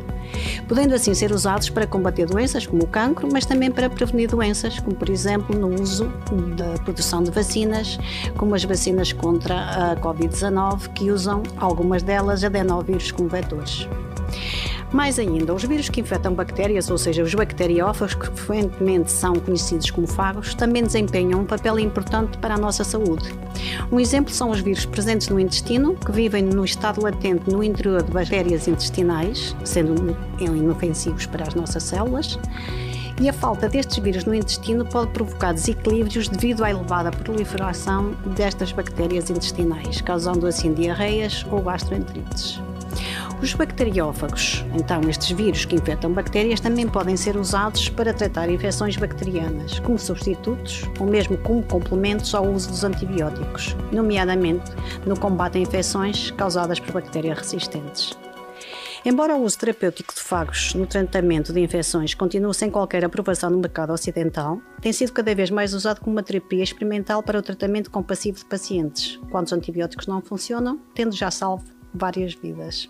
podendo 0.67 0.95
assim 0.95 1.13
ser 1.15 1.33
usados 1.33 1.69
para 1.69 1.87
combater 1.87 2.27
doenças 2.27 2.67
como 2.67 2.85
o 2.85 2.87
cancro, 2.87 3.29
mas 3.31 3.45
também 3.45 3.71
para 3.71 3.91
prevenir 3.91 4.29
doenças, 4.29 4.79
como 4.81 4.97
por 4.97 5.11
exemplo 5.11 5.57
no 5.57 5.81
uso 5.81 6.07
da 6.57 6.83
produção 6.83 7.23
de 7.23 7.31
vacinas, 7.31 7.99
como 8.37 8.55
as 8.55 8.65
vacinas 8.65 9.13
contra 9.13 9.93
a 9.93 9.97
Covid-19, 9.97 10.93
que 10.95 11.11
usam 11.11 11.43
algumas 11.59 12.03
delas 12.03 12.43
adenovírus 12.43 13.13
como 13.13 13.29
vetores. 13.29 13.87
Mais 14.93 15.19
ainda, 15.19 15.53
os 15.53 15.65
vírus 15.65 15.89
que 15.89 16.01
infectam 16.01 16.33
bactérias, 16.33 16.91
ou 16.91 16.97
seja, 16.97 17.23
os 17.23 17.35
bacteriófagos, 17.35 18.15
que 18.15 18.31
frequentemente 18.39 19.11
são 19.11 19.35
conhecidos 19.35 19.91
como 19.91 20.07
fagos, 20.07 20.55
também 20.55 20.83
desempenham 20.85 21.41
um 21.41 21.45
papel 21.45 21.79
importante 21.79 22.39
para 22.39 22.55
a 22.55 22.59
nossa 22.59 22.85
saúde. 22.85 23.35
Um 23.91 23.99
exemplo 23.99 24.33
são 24.33 24.51
os 24.51 24.61
vírus 24.61 24.87
presentes 24.87 25.29
no 25.29 25.41
intestino, 25.41 25.95
que 25.95 26.13
vivem 26.13 26.43
no 26.43 26.65
estado 26.65 27.03
latente 27.03 27.51
no 27.51 27.63
interior 27.63 28.03
de 28.03 28.13
bactérias 28.13 28.69
intestinais, 28.69 29.57
sendo 29.65 30.17
inofensivos 30.41 31.27
para 31.27 31.47
as 31.47 31.55
nossas 31.55 31.83
células. 31.83 32.39
E 33.21 33.31
a 33.31 33.33
falta 33.33 33.67
destes 33.67 33.97
vírus 33.97 34.27
no 34.27 34.35
intestino 34.35 34.85
pode 34.85 35.11
provocar 35.13 35.53
desequilíbrios 35.53 36.29
devido 36.29 36.63
à 36.63 36.71
elevada 36.71 37.11
proliferação 37.11 38.15
destas 38.37 38.73
bactérias 38.73 39.31
intestinais, 39.31 40.03
causando 40.03 40.47
assim 40.47 40.75
diarreias 40.75 41.45
ou 41.51 41.63
gastroenterites. 41.63 42.61
Os 43.43 43.53
bacteriófagos, 43.53 44.65
então 44.75 45.03
estes 45.11 45.31
vírus 45.31 45.67
que 45.67 45.77
infectam 45.77 46.11
bactérias, 46.11 46.59
também 46.59 46.89
podem 46.89 47.19
ser 47.19 47.37
usados 47.37 47.91
para 47.91 48.15
tratar 48.15 48.49
infecções 48.49 48.97
bacterianas, 48.97 49.79
como 49.81 49.99
substitutos 49.99 50.85
ou 50.99 51.07
mesmo 51.07 51.37
como 51.39 51.63
complementos 51.63 52.35
ao 52.35 52.47
uso 52.51 52.71
dos 52.71 52.83
antibióticos, 52.83 53.77
nomeadamente 53.93 54.73
no 55.05 55.19
combate 55.19 55.59
a 55.59 55.61
infecções 55.61 56.31
causadas 56.31 56.81
por 56.81 56.93
bactérias 56.93 57.39
resistentes. 57.39 58.17
Embora 59.05 59.37
o 59.37 59.45
uso 59.45 59.59
terapêutico 59.59 60.15
de 60.15 60.21
fagos 60.21 60.75
no 60.75 60.87
tratamento 60.87 61.53
de 61.53 61.61
infecções 61.61 62.15
continue 62.15 62.55
sem 62.55 62.71
qualquer 62.71 63.05
aprovação 63.05 63.51
no 63.51 63.59
mercado 63.59 63.93
ocidental, 63.93 64.61
tem 64.81 64.93
sido 64.93 65.13
cada 65.13 65.33
vez 65.35 65.51
mais 65.51 65.75
usado 65.75 66.01
como 66.01 66.17
uma 66.17 66.23
terapia 66.23 66.65
experimental 66.65 67.23
para 67.23 67.39
o 67.39 67.43
tratamento 67.43 67.91
compassivo 67.91 68.39
de 68.39 68.47
pacientes, 68.47 69.21
quando 69.31 69.47
os 69.47 69.53
antibióticos 69.53 70.07
não 70.07 70.23
funcionam, 70.23 70.81
tendo 70.95 71.15
já 71.15 71.31
salvo 71.31 71.76
várias 71.97 72.35
vidas. 72.35 72.89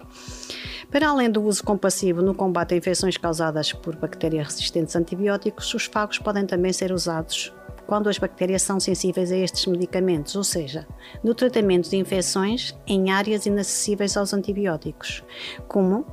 Para 0.90 1.09
além 1.09 1.31
do 1.31 1.42
uso 1.42 1.64
compassivo 1.64 2.23
no 2.23 2.35
combate 2.35 2.75
a 2.75 2.77
infecções 2.77 3.16
causadas 3.16 3.73
por 3.73 3.97
bactérias 3.97 4.47
resistentes 4.47 4.95
a 4.95 4.99
antibióticos, 4.99 5.73
os 5.75 5.87
fagos 5.87 6.19
podem 6.19 6.47
também 6.47 6.73
ser 6.73 6.92
usados 6.92 7.53
quando 7.87 8.09
as 8.09 8.19
bactérias 8.19 8.62
são 8.62 8.81
sensíveis 8.81 9.31
a 9.31 9.37
estes 9.37 9.66
medicamentos, 9.66 10.35
ou 10.35 10.42
seja, 10.42 10.87
no 11.23 11.35
tratamento 11.35 11.88
de 11.88 11.97
infecções 11.97 12.75
em 12.87 13.11
áreas 13.11 13.47
inacessíveis 13.47 14.16
aos 14.16 14.35
antibióticos, 14.35 15.23
como 15.69 16.05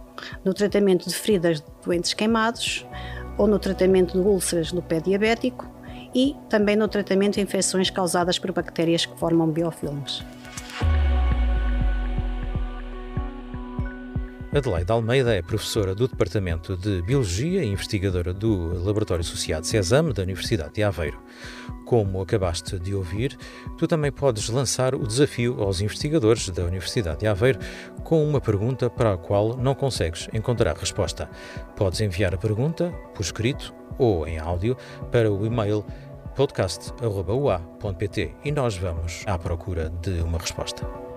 no 0.45 0.53
tratamento 0.53 1.09
de 1.09 1.15
feridas 1.15 1.61
de 1.61 1.65
doentes 1.83 2.13
queimados 2.13 2.85
ou 3.37 3.47
no 3.47 3.57
tratamento 3.57 4.13
de 4.13 4.19
úlceras 4.19 4.71
do 4.71 4.81
pé 4.81 4.99
diabético 4.99 5.67
e 6.13 6.35
também 6.47 6.75
no 6.75 6.87
tratamento 6.87 7.35
de 7.35 7.41
infecções 7.41 7.89
causadas 7.89 8.37
por 8.37 8.51
bactérias 8.51 9.05
que 9.05 9.17
formam 9.17 9.49
biofilmes. 9.49 10.23
Adelaide 14.55 14.91
Almeida 14.91 15.33
é 15.33 15.41
professora 15.41 15.95
do 15.95 16.07
Departamento 16.07 16.77
de 16.77 17.01
Biologia 17.01 17.63
e 17.63 17.67
investigadora 17.67 18.31
do 18.31 18.85
Laboratório 18.85 19.21
Associado 19.21 19.65
CESAM 19.65 20.11
da 20.11 20.21
Universidade 20.21 20.75
de 20.75 20.83
Aveiro. 20.83 21.19
Como 21.85 22.21
acabaste 22.21 22.77
de 22.77 22.93
ouvir, 22.93 23.35
tu 23.79 23.87
também 23.87 24.11
podes 24.11 24.49
lançar 24.49 24.93
o 24.93 25.07
desafio 25.07 25.59
aos 25.59 25.81
investigadores 25.81 26.49
da 26.49 26.63
Universidade 26.65 27.21
de 27.21 27.27
Aveiro 27.27 27.57
com 28.03 28.23
uma 28.23 28.39
pergunta 28.39 28.91
para 28.91 29.13
a 29.13 29.17
qual 29.17 29.57
não 29.57 29.73
consegues 29.73 30.29
encontrar 30.31 30.77
resposta. 30.77 31.27
Podes 31.75 31.99
enviar 32.01 32.35
a 32.35 32.37
pergunta 32.37 32.91
por 33.15 33.23
escrito 33.23 33.73
ou 33.97 34.27
em 34.27 34.37
áudio 34.37 34.77
para 35.11 35.31
o 35.31 35.47
e-mail 35.47 35.83
podcast.ua.pt 36.35 38.35
e 38.45 38.51
nós 38.51 38.77
vamos 38.77 39.23
à 39.25 39.35
procura 39.35 39.89
de 39.89 40.21
uma 40.21 40.37
resposta. 40.37 41.12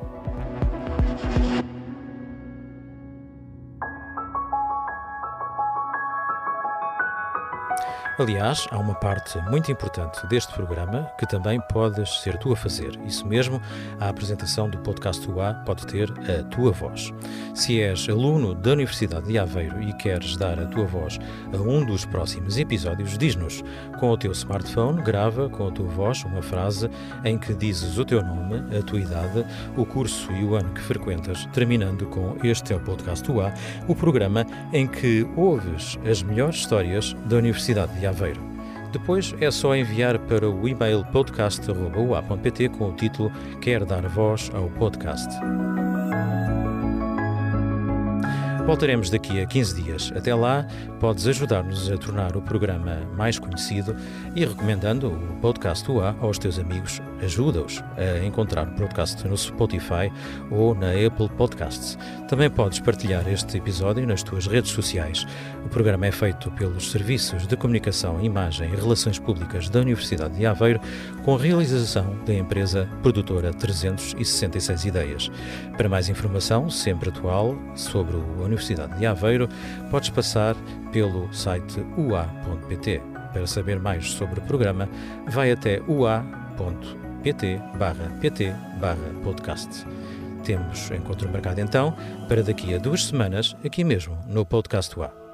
Aliás, 8.19 8.67
há 8.71 8.79
uma 8.79 8.95
parte 8.95 9.39
muito 9.51 9.71
importante 9.71 10.27
deste 10.27 10.51
programa 10.55 11.11
que 11.19 11.27
também 11.27 11.61
podes 11.71 12.23
ser 12.23 12.39
tu 12.39 12.51
a 12.51 12.57
fazer. 12.57 12.99
Isso 13.05 13.27
mesmo, 13.27 13.61
a 14.01 14.09
apresentação 14.09 14.71
do 14.71 14.79
podcast 14.79 15.31
UA 15.31 15.53
pode 15.67 15.87
ter 15.87 16.11
a 16.13 16.43
tua 16.45 16.73
voz. 16.73 17.13
Se 17.55 17.79
és 17.79 18.09
aluno 18.09 18.55
da 18.55 18.73
Universidade 18.73 19.27
de 19.27 19.39
Aveiro 19.39 19.83
e 19.83 19.93
queres 19.99 20.35
dar 20.39 20.59
a 20.59 20.65
tua 20.65 20.87
voz 20.87 21.19
a 21.53 21.59
um 21.59 21.85
dos 21.85 22.07
próximos 22.07 22.57
episódios, 22.57 23.19
diz-nos. 23.19 23.63
Com 24.01 24.11
o 24.11 24.17
teu 24.17 24.33
smartphone, 24.33 25.03
grava 25.03 25.51
com 25.51 25.69
a 25.69 25.71
tua 25.71 25.89
voz 25.89 26.25
uma 26.25 26.41
frase 26.41 26.89
em 27.23 27.37
que 27.37 27.53
dizes 27.53 27.99
o 27.99 28.05
teu 28.05 28.23
nome, 28.23 28.75
a 28.75 28.83
tua 28.83 29.01
idade, 29.01 29.45
o 29.77 29.85
curso 29.85 30.33
e 30.33 30.43
o 30.43 30.55
ano 30.55 30.73
que 30.73 30.81
frequentas, 30.81 31.45
terminando 31.53 32.07
com 32.07 32.35
Este 32.43 32.73
é 32.73 32.77
o 32.77 32.81
Podcast 32.81 33.31
UA, 33.31 33.53
o 33.87 33.95
programa 33.95 34.47
em 34.73 34.87
que 34.87 35.29
ouves 35.37 35.99
as 36.11 36.23
melhores 36.23 36.57
histórias 36.57 37.15
da 37.27 37.37
Universidade 37.37 37.93
de 37.99 38.06
Aveiro. 38.07 38.41
Depois 38.93 39.35
é 39.41 39.51
só 39.51 39.75
enviar 39.75 40.19
para 40.21 40.49
o 40.49 40.69
e-mail 40.69 41.05
podcast.ua.pt 41.13 42.69
com 42.71 42.91
o 42.91 42.93
título 42.95 43.31
Quer 43.61 43.85
dar 43.85 44.07
voz 44.09 44.51
ao 44.55 44.69
podcast. 44.71 45.29
Voltaremos 48.67 49.11
daqui 49.11 49.41
a 49.41 49.47
15 49.47 49.81
dias. 49.81 50.13
Até 50.17 50.35
lá, 50.35 50.67
podes 50.99 51.25
ajudar-nos 51.29 51.89
a 51.89 51.97
tornar 51.97 52.37
o 52.37 52.43
programa 52.43 52.99
mais 53.17 53.39
conhecido 53.39 53.95
e 54.35 54.45
recomendando 54.45 55.07
o 55.07 55.37
podcast 55.41 55.89
UA 55.89 56.17
aos 56.21 56.37
teus 56.37 56.59
amigos, 56.59 57.01
ajuda-os 57.23 57.81
a 57.97 58.25
encontrar 58.25 58.67
o 58.67 58.73
podcast 58.73 59.27
no 59.29 59.37
Spotify 59.37 60.13
ou 60.51 60.75
na 60.75 60.89
Apple 60.91 61.29
Podcasts. 61.37 61.97
Também 62.29 62.51
podes 62.51 62.81
partilhar 62.81 63.29
este 63.29 63.57
episódio 63.57 64.05
nas 64.05 64.25
tuas 64.25 64.49
redes 64.49 64.73
sociais. 64.73 65.25
O 65.65 65.69
programa 65.69 66.07
é 66.07 66.13
feito 66.13 66.51
pelos 66.51 66.91
Serviços 66.91 67.47
de 67.47 67.57
Comunicação, 67.57 68.21
Imagem 68.21 68.73
e 68.73 68.77
Relações 68.77 69.21
Públicas 69.21 69.69
da 69.69 69.79
Universidade 69.79 70.35
de 70.35 70.45
Aveiro, 70.45 70.81
com 71.25 71.37
a 71.37 71.39
realização 71.39 72.17
da 72.27 72.35
empresa 72.35 72.89
produtora 73.01 73.53
366 73.53 74.85
Ideias. 74.87 75.31
Para 75.77 75.89
mais 75.89 76.09
informação, 76.09 76.69
sempre 76.69 77.11
atual, 77.11 77.57
sobre 77.77 78.17
a 78.17 78.56
Universidade 78.57 78.99
de 78.99 79.07
Aveiro, 79.07 79.49
podes 79.91 80.11
passar 80.11 80.57
pelo 80.93 81.33
site 81.33 81.81
ua.pt. 81.97 83.03
Para 83.33 83.47
saber 83.47 83.79
mais 83.79 84.11
sobre 84.11 84.41
o 84.41 84.43
programa, 84.43 84.89
vai 85.29 85.53
até 85.53 85.81
ua.pt 85.87 87.07
pt 88.21 88.55
podcast. 89.23 89.85
Temos 90.45 90.91
encontro 90.91 91.29
marcado 91.29 91.61
então 91.61 91.95
para 92.29 92.43
daqui 92.43 92.75
a 92.75 92.79
duas 92.79 93.05
semanas, 93.05 93.57
aqui 93.65 93.85
mesmo 93.85 94.17
no 94.27 94.47
Podcast 94.47 94.99
UA. 94.99 95.26